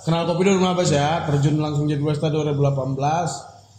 Kenal 0.03 0.27
kopi 0.27 0.43
2015 0.49 0.99
ya 0.99 1.23
Terjun 1.29 1.61
langsung 1.63 1.87
jadi 1.87 2.03
Besta 2.03 2.33
2018 2.33 2.99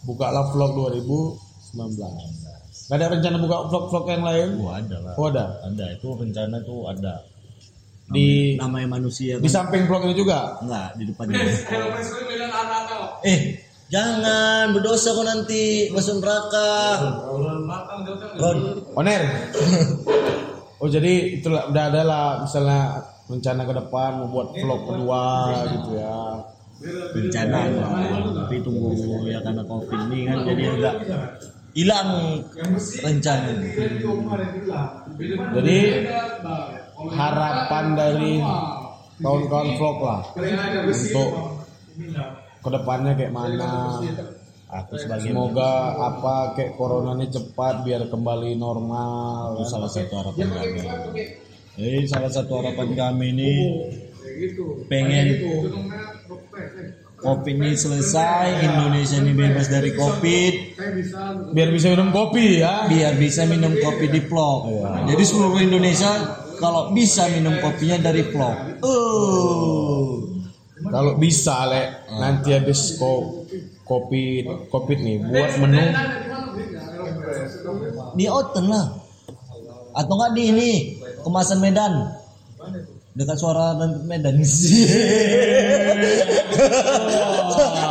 Bukalah 0.08 0.48
vlog 0.54 0.72
2019 0.96 2.54
Gak 2.84 2.96
ada 3.00 3.06
rencana 3.16 3.36
buka 3.40 3.56
vlog-vlog 3.72 4.04
yang 4.12 4.24
lain? 4.28 4.48
Oh 4.60 4.68
ada 4.68 4.96
lah. 5.00 5.14
Oh 5.16 5.26
ada 5.32 5.56
Ada 5.64 5.96
itu 5.96 6.08
rencana 6.20 6.60
tuh 6.60 6.84
ada. 6.84 7.24
Di 8.12 8.60
Namanya 8.60 9.00
manusia 9.00 9.40
di 9.40 9.48
kan. 9.48 9.64
samping 9.64 9.88
vlog 9.88 10.04
ini 10.04 10.12
juga 10.12 10.60
Enggak 10.60 10.92
di 11.00 11.04
depannya. 11.08 11.40
Eh 13.24 13.40
jangan 13.94 14.74
berdosa 14.74 15.14
kok 15.14 15.22
nanti 15.22 15.86
masuk 15.94 16.18
neraka. 16.18 16.98
Oner 18.98 19.22
Oh 20.82 20.90
jadi 20.90 21.38
itulah 21.38 21.70
udah 21.70 21.84
ada 21.88 22.02
lah 22.02 22.26
misalnya 22.42 23.00
rencana 23.30 23.62
ke 23.64 23.72
depan 23.72 24.20
mau 24.20 24.28
buat 24.28 24.52
vlog 24.52 24.80
kedua 24.84 25.24
gitu 25.70 25.90
ya 25.96 26.18
rencana 27.14 27.56
ada. 27.70 27.84
Tapi 28.44 28.56
tunggu 28.60 28.92
ya 29.30 29.40
karena 29.40 29.62
covid 29.64 30.00
ini 30.10 30.28
kan 30.28 30.38
jadi 30.44 30.62
agak 30.76 30.94
hilang 31.72 32.10
rencana. 33.00 33.50
Jadi 35.54 35.78
harapan 37.14 37.84
dari 37.94 38.32
kawan-kawan 39.22 39.68
vlog 39.78 39.98
lah 40.02 40.20
untuk 40.84 41.30
ke 42.64 42.70
depannya 42.72 43.12
kayak 43.12 43.32
mana. 43.36 44.00
Aku 44.74 44.98
sebagai 44.98 45.30
semoga 45.30 45.94
apa 46.02 46.56
kayak 46.58 46.74
corona 46.74 47.14
ini 47.14 47.30
cepat 47.30 47.84
biar 47.86 48.08
kembali 48.10 48.58
normal. 48.58 49.60
Itu 49.60 49.68
kan. 49.68 49.70
salah 49.70 49.90
satu 49.92 50.12
harapan 50.18 50.48
kami. 50.50 50.80
Jadi 51.78 51.98
salah 52.08 52.30
satu 52.32 52.52
harapan 52.58 52.88
kami 52.96 53.26
ini. 53.36 53.52
Pengen 54.90 55.26
covid 57.22 57.54
ini 57.54 57.72
selesai, 57.78 58.66
Indonesia 58.66 59.22
ini 59.22 59.32
bebas 59.32 59.70
dari 59.70 59.94
covid, 59.94 60.54
biar 61.54 61.68
bisa 61.70 61.86
minum 61.94 62.10
kopi 62.10 62.64
ya. 62.64 62.90
Biar 62.90 63.14
bisa 63.14 63.46
minum 63.46 63.78
kopi 63.78 64.10
di 64.10 64.20
vlog. 64.26 64.74
Jadi 65.06 65.22
seluruh 65.22 65.60
Indonesia 65.62 66.10
kalau 66.58 66.90
bisa 66.90 67.30
minum 67.30 67.54
kopinya 67.62 68.10
dari 68.10 68.26
vlog. 68.26 68.82
Oh. 68.82 69.93
Kalau 70.94 71.18
bisa 71.18 71.66
le 71.66 71.82
nanti 72.22 72.54
habis 72.54 72.94
ko 73.02 73.42
kopi 73.82 74.46
kopi 74.70 74.94
nih 74.94 75.18
buat 75.26 75.58
menu 75.58 75.82
Di 78.14 78.30
Oten 78.30 78.70
lah. 78.70 78.94
Atau 79.90 80.14
enggak 80.14 80.38
di 80.38 80.42
ini 80.54 80.70
kemasan 81.26 81.58
Medan. 81.58 82.14
Dekat 83.18 83.34
suara 83.42 83.74
dan 83.74 84.06
Medan. 84.06 84.38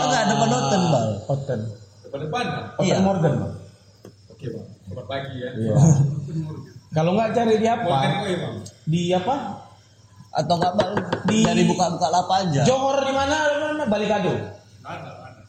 Enggak 0.04 0.24
depan 0.32 0.50
Oten, 0.52 0.82
Bal. 0.88 1.10
Oten 1.28 1.60
Depan. 2.08 2.46
Oten 2.80 2.88
Iya. 2.88 3.04
Morgan 3.04 3.34
Bang. 3.44 3.54
Oke 4.32 4.46
bang. 4.48 4.68
Selamat 4.88 5.06
pagi 5.12 5.36
ya. 5.44 5.50
Iya. 5.60 5.76
kalau 6.96 7.12
nggak 7.20 7.32
cari 7.36 7.56
di 7.60 7.68
apa 7.68 7.98
di 8.88 9.02
apa 9.12 9.63
Atau 10.34 10.54
enggak 10.58 10.74
Bal? 10.76 10.92
Di- 11.24 11.46
Dari 11.46 11.64
buka-buka 11.64 12.08
lapa 12.10 12.34
aja. 12.42 12.62
Johor 12.66 13.06
di 13.06 13.14
mana 13.14 13.36
mana 13.70 13.86
Balikado 13.86 14.34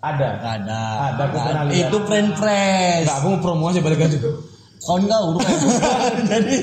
ada 0.04 0.26
Enggak 0.36 0.54
ada. 0.60 0.82
Ada, 1.16 1.22
Nggak 1.24 1.64
ada. 1.64 1.72
Itu 1.72 1.96
friend 2.04 2.30
fresh. 2.36 3.08
Enggak, 3.08 3.18
aku 3.18 3.26
mau 3.32 3.40
promo 3.40 3.64
aja 3.72 3.80
Balikado 3.80 4.16
kau 4.84 5.32
bukan. 5.32 5.56
Jadi 6.30 6.56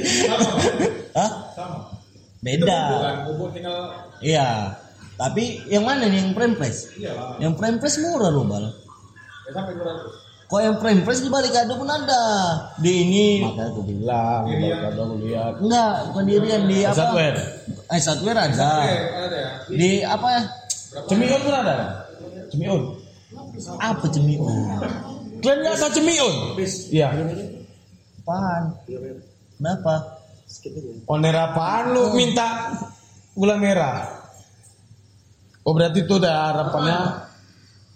Hah? 1.18 1.32
beda 2.42 2.82
tinggal 3.54 3.78
iya 4.18 4.74
tapi 5.14 5.62
yang 5.70 5.86
mana 5.86 6.10
nih 6.10 6.26
yang 6.26 6.34
prempres 6.34 6.90
iyalah. 6.98 7.38
yang 7.38 7.54
prempres 7.54 8.02
murah 8.02 8.34
loh 8.34 8.46
bal 8.46 8.66
Ya 9.46 9.52
sampai 9.54 9.78
200. 9.78 10.31
Kok 10.52 10.60
yang 10.60 10.76
prempres 10.84 11.24
di 11.24 11.32
balik 11.32 11.56
ada 11.56 11.72
pun 11.80 11.88
ada. 11.88 12.24
Di 12.84 12.92
ini. 13.08 13.28
Makanya 13.40 13.72
aku 13.72 13.82
bilang, 13.88 14.44
baru 14.44 14.68
ada 14.68 15.02
aku 15.08 15.16
lihat. 15.24 15.54
enggak 15.64 15.94
bukan 16.12 16.24
dirian 16.28 16.64
di 16.68 16.78
apa? 16.84 16.98
Satware. 17.00 17.40
eh 17.88 18.00
satware 18.04 18.40
ada. 18.52 18.72
Ada. 19.32 19.42
Di 19.72 20.04
apa 20.04 20.28
ya? 20.28 20.42
Cemion 21.08 21.40
pun 21.40 21.54
ada. 21.56 21.76
Cemion. 22.52 22.82
apa 23.80 24.12
cemiun 24.12 24.44
Kalian 25.40 25.58
nggak 25.64 25.76
tahu 25.80 25.92
cemion? 25.96 26.36
Iya. 26.92 27.08
apaan? 28.22 28.64
Kenapa? 29.56 29.94
Oner 31.08 31.36
apaan 31.40 31.96
lu? 31.96 32.12
Minta 32.12 32.76
gula 33.40 33.56
merah? 33.56 34.04
Oh 35.64 35.72
berarti 35.72 36.04
itu 36.04 36.20
udah 36.20 36.36
harapannya 36.52 37.31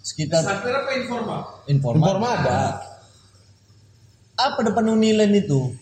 sekitar 0.06 0.46
Satker 0.46 0.70
apa 0.70 0.90
informal? 0.94 1.40
informal 1.66 1.98
informa 1.98 2.28
ada. 2.38 2.60
apa 4.38 4.60
depan 4.62 4.94
Unilen 4.94 5.34
itu 5.34 5.74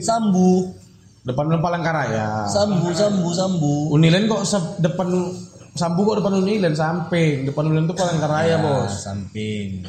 sambu 0.00 0.72
Depan 1.20 1.52
depan 1.52 1.60
Palangkaraya. 1.60 2.48
sambu 2.48 2.96
sambu 2.96 3.28
sambu 3.36 3.74
Unilen 3.92 4.24
kok 4.24 4.48
se- 4.48 4.80
depan 4.80 5.36
Sambu 5.70 6.02
kok 6.02 6.18
depan 6.18 6.42
Unilen 6.42 6.74
samping. 6.74 7.46
Depan 7.46 7.70
Unilen 7.70 7.86
itu 7.86 7.94
Palangkaraya, 7.94 8.58
Bos. 8.58 9.06
samping 9.06 9.86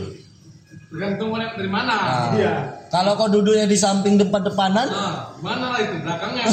Tergantung 0.94 1.34
dari 1.34 1.72
mana. 1.72 1.96
Ah. 1.98 2.81
Iya. 2.92 3.00
kalau 3.00 3.16
kau 3.16 3.32
duduknya 3.32 3.64
di 3.64 3.80
samping 3.80 4.20
depan 4.20 4.44
depanan 4.44 4.84
Nah, 4.84 5.32
mana 5.40 5.72
lah 5.72 5.80
itu 5.80 5.96
belakangnya. 6.04 6.44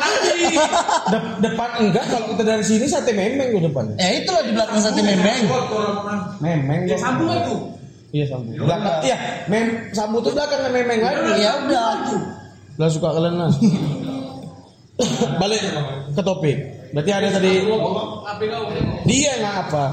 Nanti. 0.00 0.56
De- 1.12 1.36
depan 1.44 1.68
enggak 1.78 2.04
kalau 2.08 2.32
kita 2.32 2.42
dari 2.42 2.64
sini 2.64 2.88
sate 2.88 3.12
memeng 3.12 3.52
tuh 3.52 3.68
depan. 3.68 3.84
eh 4.00 4.24
itulah 4.24 4.40
di 4.40 4.52
belakang 4.56 4.80
sate 4.80 5.04
memeng 5.04 5.42
Memeng. 6.40 6.80
Ya 6.88 6.96
sambung 6.96 7.28
itu. 7.28 7.56
Iya 8.10 8.24
Sambu. 8.26 8.50
Belakang. 8.56 9.06
Iya, 9.06 9.16
mem 9.46 9.66
Sambu 9.92 10.18
tuh 10.18 10.32
belakangnya 10.32 10.70
memeng 10.72 10.98
lagi. 10.98 11.30
ya 11.38 11.52
udah 11.62 11.94
Lah 12.74 12.88
suka 12.88 13.12
kalian 13.12 13.36
lah. 13.36 13.50
Balik 15.36 15.60
ke 16.16 16.22
topik. 16.24 16.56
Berarti 16.90 17.10
ada 17.14 17.28
tadi 17.30 17.52
dia 19.06 19.32
nggak 19.38 19.56
apa? 19.68 19.84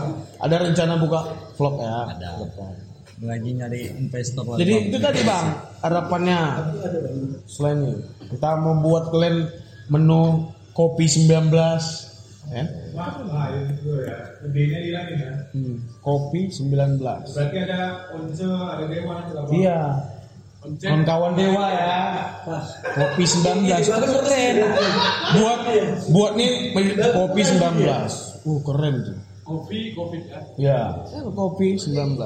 Ada 0.41 0.55
rencana 0.65 0.93
buka 0.97 1.19
vlog 1.53 1.75
ya? 1.77 2.09
Ada. 2.09 2.29
Lagi 3.17 3.49
nyari 3.49 3.81
investor 3.97 4.45
lah, 4.45 4.57
Jadi 4.61 4.73
Bang. 4.77 4.85
itu 4.93 4.97
tadi 5.01 5.21
bang 5.25 5.47
harapannya 5.81 6.39
selain 7.49 7.77
ini 7.81 7.93
kita 8.29 8.49
membuat 8.61 9.09
kalian 9.09 9.49
menu 9.89 10.53
kopi 10.77 11.09
19 11.09 11.49
ya? 12.53 12.63
Nah, 12.93 13.47
ya. 14.05 14.19
Ya. 14.45 15.33
Hmm, 15.51 15.81
kopi 16.05 16.53
19 16.53 17.01
Berarti 17.01 17.57
ada 17.57 17.81
once, 18.13 18.45
ada 18.45 18.85
dewa, 18.85 19.13
iya 19.49 19.81
Once. 20.61 20.81
kawan-kawan 20.83 21.33
dewa 21.33 21.65
ya 21.73 21.97
kopi 22.93 23.23
19 23.25 23.65
itu 23.81 23.89
kan 23.93 24.01
keren 24.03 24.55
buat 25.37 25.59
buat 26.13 26.31
nih 26.37 26.51
kopi 27.13 27.41
19 27.41 27.81
uh 28.45 28.59
keren 28.65 28.95
tuh 29.05 29.17
Kopi, 29.47 29.95
kopi 29.95 30.19
ya. 30.59 30.91
ya. 31.07 31.23
Kopi 31.31 31.79
19 31.79 32.19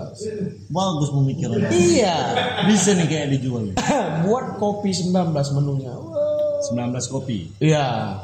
bagus 0.74 1.10
pemikirannya. 1.14 1.70
Iya. 1.70 2.18
Bisa 2.66 2.98
nih 2.98 3.06
kayak 3.06 3.28
dijual. 3.38 3.70
Buat 4.26 4.58
kopi 4.58 4.90
19 4.90 5.14
menunya. 5.62 5.94
Wah. 5.94 6.66
19 6.74 6.98
kopi. 7.14 7.54
Iya. 7.62 8.18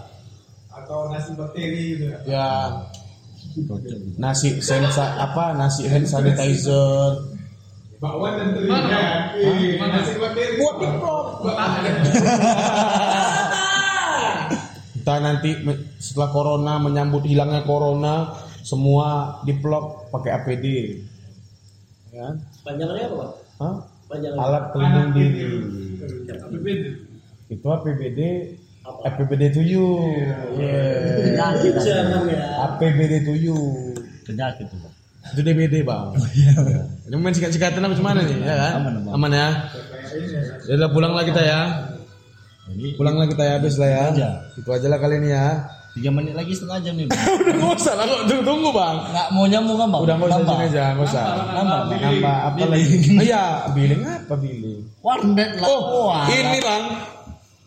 Atau 0.73 1.13
nasi 1.13 1.37
bakteri 1.37 1.93
gitu 1.93 2.05
ya. 2.09 2.17
ya. 2.25 2.49
Nasi 4.17 4.57
sensa 4.65 5.13
apa 5.21 5.53
nasi 5.53 5.85
hand 5.85 6.09
sanitizer. 6.09 7.37
Bakwan 8.01 8.33
dan 8.33 8.49
terinya. 8.57 9.01
Mana 9.77 9.93
nasi 10.01 10.17
bakteri? 10.17 10.57
buat 10.57 10.75
di 10.81 10.87
vlog 10.97 11.27
kita 15.07 15.23
nanti 15.23 15.55
setelah 16.03 16.35
corona 16.35 16.83
menyambut 16.83 17.23
hilangnya 17.23 17.63
corona 17.63 18.27
semua 18.67 19.39
di 19.47 19.55
vlog 19.55 20.11
pakai 20.11 20.31
APD 20.43 20.65
ya. 22.11 22.35
Panjangannya 22.67 23.03
apa, 23.07 23.15
Pak? 23.15 23.31
Hah? 23.63 23.75
Panjangan. 24.11 24.37
alat 24.43 24.63
pelindung 24.75 25.11
diri. 25.15 25.43
APBD. 26.27 26.83
itu 27.47 27.63
APBD 27.63 28.19
APBD 29.07 29.43
to 29.55 29.63
you 29.63 29.87
yeah. 30.59 31.55
Ya. 32.27 32.47
APBD 32.67 33.23
to 33.23 33.33
you 33.39 33.55
penyakit 34.27 34.67
tuh 34.67 34.79
Bang. 34.83 34.95
itu 35.31 35.41
DBD 35.43 35.83
bang. 35.83 36.15
Ini 37.07 37.15
main 37.19 37.35
sikat-sikatan 37.35 37.83
apa 37.83 37.95
gimana 37.99 38.23
nih? 38.23 38.47
Ya 38.47 38.55
kan? 38.55 38.73
Aman, 38.79 38.93
Bang. 39.03 39.15
aman 39.15 39.31
ya? 39.31 39.47
Ya 40.67 40.73
udah 40.79 40.89
pulang 40.91 41.11
lah 41.15 41.23
kita 41.27 41.39
ya. 41.43 41.61
Jadi 42.67 42.95
pulang 42.95 43.15
lah 43.15 43.27
kita 43.27 43.43
ya 43.43 43.53
habis 43.59 43.75
lah 43.75 43.89
ya. 43.91 44.31
Itu 44.55 44.71
aja 44.71 44.87
lah 44.87 44.99
kali 44.99 45.19
ini 45.19 45.35
ya 45.35 45.76
tiga 45.97 46.09
menit 46.09 46.33
lagi 46.33 46.53
setengah 46.53 46.77
jam 46.79 46.93
nih 46.93 47.05
udah 47.41 47.53
nggak 47.57 47.73
usah 47.73 47.93
lah 47.93 48.05
kok 48.05 48.21
tunggu, 48.25 48.43
tunggu 48.45 48.69
bang. 48.69 48.95
Nggak 49.07 49.27
mau 49.33 49.45
nyambung 49.45 49.77
kan 49.77 49.87
bang. 49.89 50.01
Udah 50.01 50.13
nggak 50.15 50.29
usah 50.29 50.39
Nambah. 50.39 50.57
aja 50.63 50.83
nggak 50.93 51.07
usah. 51.07 51.23
Nambah 51.51 51.79
nambah 51.97 52.35
apa 52.45 52.63
lagi? 52.65 52.85
Oh, 52.85 53.23
iya 53.27 53.43
billing 53.71 54.01
apa 54.03 54.35
billing 54.35 54.79
warnet 55.01 55.51
lah. 55.57 55.67
Oh 55.67 55.81
Wah, 56.07 56.25
ini 56.27 56.59
bang. 56.59 56.83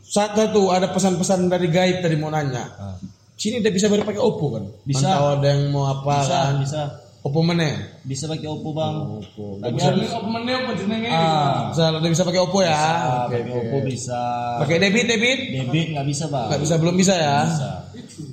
Satu 0.00 0.42
tuh 0.50 0.66
ada 0.70 0.86
pesan-pesan 0.86 1.46
dari 1.46 1.66
gaib 1.66 1.98
tadi 2.00 2.14
mau 2.14 2.30
nanya. 2.30 2.64
Ah. 2.74 2.96
sini 3.34 3.56
udah 3.58 3.72
bisa 3.72 3.88
baru 3.88 4.02
pakai 4.02 4.20
Oppo 4.20 4.46
kan? 4.52 4.64
Bisa. 4.82 5.06
Mantau 5.06 5.26
ada 5.34 5.46
yang 5.48 5.62
mau 5.70 5.88
apa 5.88 6.14
bisa 6.20 6.36
kan? 6.36 6.54
bisa. 6.60 6.80
Oppo 7.20 7.40
mana? 7.40 7.68
Bisa 8.00 8.24
pakai 8.26 8.44
oppo 8.44 8.72
bang. 8.72 8.94
Oppo. 9.16 9.60
Tapi 9.60 9.72
bisa. 9.76 9.92
Ini 9.92 10.08
opennya 10.10 10.54
apa 10.56 10.70
jenengnya? 10.74 11.10
ah 11.10 11.56
bisa. 11.68 11.82
Udah 11.94 12.10
bisa 12.10 12.22
pakai 12.24 12.40
Oppo 12.40 12.58
ya? 12.60 12.72
Bisa, 12.72 12.90
Oke, 12.90 13.12
pakai 13.30 13.40
oke. 13.40 13.60
oppo 13.60 13.76
bisa. 13.84 14.20
Pakai 14.60 14.76
debit 14.78 15.04
debit? 15.06 15.38
Debit 15.52 15.86
nggak 15.92 16.06
bisa 16.06 16.24
bang. 16.26 16.48
Nggak 16.48 16.60
bisa 16.60 16.74
belum 16.76 16.94
bisa 16.96 17.14
ya? 17.14 17.38
Bisa. 17.46 17.70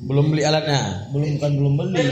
Belum 0.07 0.25
beli 0.31 0.43
alatnya? 0.47 1.11
Belum 1.11 1.27
bukan 1.37 1.51
belum 1.59 1.73
beli. 1.75 2.03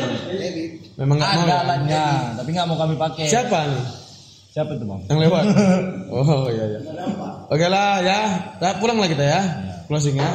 Memang 0.99 1.15
nggak 1.15 1.31
mau. 1.31 1.43
ada 1.47 1.55
alatnya 1.63 2.03
tapi 2.35 2.49
nggak 2.51 2.67
mau 2.67 2.77
kami 2.77 2.95
pakai. 2.99 3.27
Siapa 3.31 3.59
nih 3.71 3.83
siapa 4.55 4.71
itu 4.71 4.85
bang? 4.87 5.01
Yang 5.11 5.19
lewat? 5.27 5.43
Oh 6.15 6.47
iya 6.47 6.65
iya. 6.71 6.79
Oke 7.51 7.67
lah 7.67 7.99
ya. 7.99 8.19
Nah, 8.61 8.73
pulang 8.79 9.03
lah 9.03 9.09
kita 9.11 9.25
ya. 9.25 9.41
Closing 9.91 10.15
ya. 10.15 10.31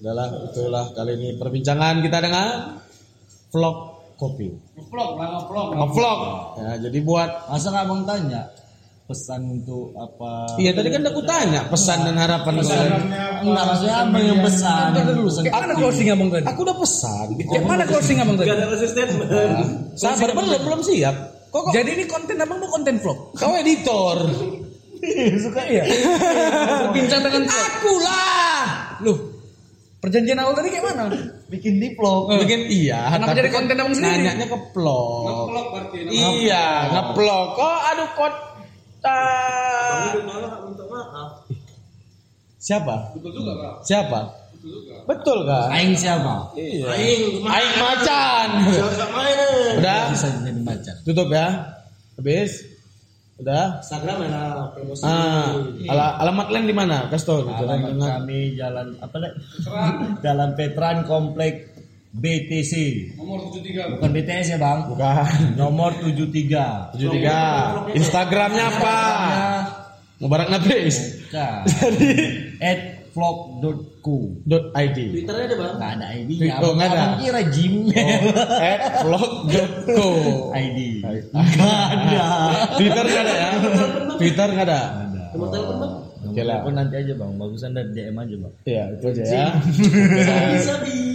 Adalah 0.00 0.32
itulah 0.48 0.84
kali 0.96 1.12
ini 1.20 1.28
perbincangan 1.36 2.00
kita 2.00 2.18
dengan 2.24 2.80
vlog 3.52 3.76
kopi. 4.16 4.48
Ngevlog 4.78 5.10
lah, 5.20 5.28
ngevlog. 5.42 5.90
vlog 5.92 6.20
ya 6.54 6.72
jadi 6.88 6.98
buat 7.04 7.30
masa 7.50 7.66
nggak 7.74 7.86
bang 7.92 8.02
tanya 8.08 8.42
pesan 9.04 9.60
untuk 9.60 9.92
apa? 9.94 10.56
Iya 10.56 10.72
tadi 10.72 10.88
kan 10.88 11.04
aku 11.04 11.20
tanya 11.28 11.68
pesan 11.68 12.08
dan 12.08 12.16
harapan 12.16 12.56
kalian. 12.56 12.92
enggak 13.44 13.64
maksudnya 13.68 13.96
abang 14.00 14.24
yang 14.24 14.40
pesan? 14.40 14.88
Pesan 14.96 15.44
Mana 15.52 15.74
closing 15.76 16.08
abang 16.08 16.28
tadi? 16.32 16.44
aku 16.48 16.60
udah 16.64 16.76
pesan. 16.80 17.26
Kayak 17.36 17.64
mana 17.68 17.84
closing 17.84 18.16
abang 18.18 18.36
tadi? 18.40 18.48
Gak 18.48 18.56
ada 18.56 18.66
konsisten 18.72 19.06
sabar 19.94 20.28
belum 20.32 20.60
belum 20.64 20.80
siap. 20.80 21.16
kok 21.52 21.60
kok? 21.60 21.72
Jadi 21.76 21.90
ini 21.94 22.04
konten 22.08 22.36
abang 22.40 22.58
mau 22.58 22.66
konten 22.66 22.94
vlog. 22.98 23.18
kau 23.36 23.52
editor. 23.54 24.18
Suka 25.44 25.62
ya? 25.68 25.84
Berbincang 26.88 27.20
dengan 27.20 27.44
aku 27.44 27.92
lah 28.00 28.64
Loh, 29.04 29.18
perjanjian 30.00 30.40
awal 30.40 30.56
tadi 30.56 30.72
kayak 30.72 30.84
mana? 30.88 31.12
bikin 31.44 31.76
di 31.76 31.92
vlog. 31.92 32.32
Bikin 32.40 32.72
iya. 32.72 33.12
Kenapa 33.12 33.36
jadi 33.36 33.52
kan 33.52 33.68
konten 33.68 33.76
abang 33.78 33.94
sendiri? 33.94 34.16
nanyanya 34.16 34.46
ke 34.48 34.58
vlog. 34.72 35.22
Ngevlog 35.28 35.66
berarti. 35.70 35.98
iya 36.40 36.64
ngeplog 36.88 37.46
kok 37.52 37.78
aduh 37.92 38.08
kota 39.04 39.20
siapa? 42.64 43.12
Betul 43.12 43.30
juga, 43.36 43.52
Kak. 43.60 43.74
siapa? 43.84 44.20
Betul 44.56 44.80
juga. 44.80 44.94
betul 45.04 45.38
kan 45.44 45.68
aing 45.76 45.92
siapa? 45.92 46.34
Iya. 46.56 46.88
Aing. 46.88 47.22
Macan. 47.76 48.48
Udah. 49.76 50.00
Bisa 50.08 50.26
jadi 50.40 50.60
macan. 50.64 50.94
Tutup 51.04 51.28
ya. 51.28 51.76
Habis. 52.16 52.64
Udah. 53.36 53.84
Instagram 53.84 54.16
ya 54.24 54.40
promosi. 54.72 55.02
ah. 55.04 55.52
Ala- 55.92 56.16
alamat 56.24 56.48
lain 56.48 56.64
di 56.64 56.72
mana? 56.72 57.12
Kasih 57.12 57.44
gitu. 57.44 57.62
alamat 57.68 57.92
kami 58.00 58.56
jalan 58.56 58.96
apa 59.04 59.16
lek 59.20 59.32
jalan 60.24 60.50
Petran 60.56 61.04
komplek 61.04 61.73
BTC 62.14 62.72
Nomor 63.18 63.50
73. 63.50 63.98
bukan 63.98 64.10
BTS 64.12 64.46
ya 64.54 64.58
bang? 64.58 64.78
Bukan. 64.86 65.58
Nomor 65.58 65.90
73 65.98 66.94
73 66.94 67.98
Instagramnya 67.98 68.64
apa? 68.70 68.98
Mubarak 70.16 70.46
Nafis. 70.46 71.26
Bukan. 71.26 71.66
at 72.70 72.80
vlog.co 73.10 74.14
dot 74.42 74.74
id 74.74 74.98
Twitternya 75.10 75.44
ada 75.46 75.56
bang. 75.56 75.74
nggak 75.74 75.90
ada 75.92 76.06
ID-nya 76.18 76.54
Oh, 76.58 76.72
nggak 76.74 76.88
ada. 76.88 77.02
Kira 77.18 77.42
Gmail 77.46 78.22
at 78.62 78.82
vlog.co 79.02 80.08
ID 80.54 80.78
nggak 81.02 81.70
ada. 81.94 82.26
Twitter 82.78 83.04
nggak 83.04 83.22
ada 83.22 83.34
ya? 83.34 83.50
Twitter 84.18 84.48
nggak 84.50 84.66
ada. 84.66 84.80
Nomor 85.34 85.48
telepon 85.50 85.76
bang. 85.82 85.94
Oke 86.24 86.42
lah. 86.42 86.64
Telepon 86.64 86.74
nanti 86.76 86.94
aja 87.00 87.12
bang, 87.16 87.32
bagusan 87.36 87.70
dari 87.76 87.90
DM 87.92 88.16
aja 88.16 88.34
bang. 88.40 88.54
Ya, 88.64 88.82
itu 88.92 89.04
aja 89.12 89.22
ya. 89.24 89.46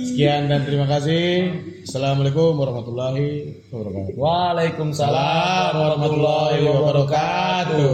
Sekian 0.09 0.51
dan 0.51 0.61
terima 0.67 0.85
kasih. 0.85 1.53
Assalamualaikum 1.87 2.53
warahmatullahi 2.59 3.55
wabarakatuh. 3.71 4.13
Waalaikumsalam 4.19 5.15
Salam 5.15 5.71
warahmatullahi 5.79 6.59
wabarakatuh. 6.67 7.91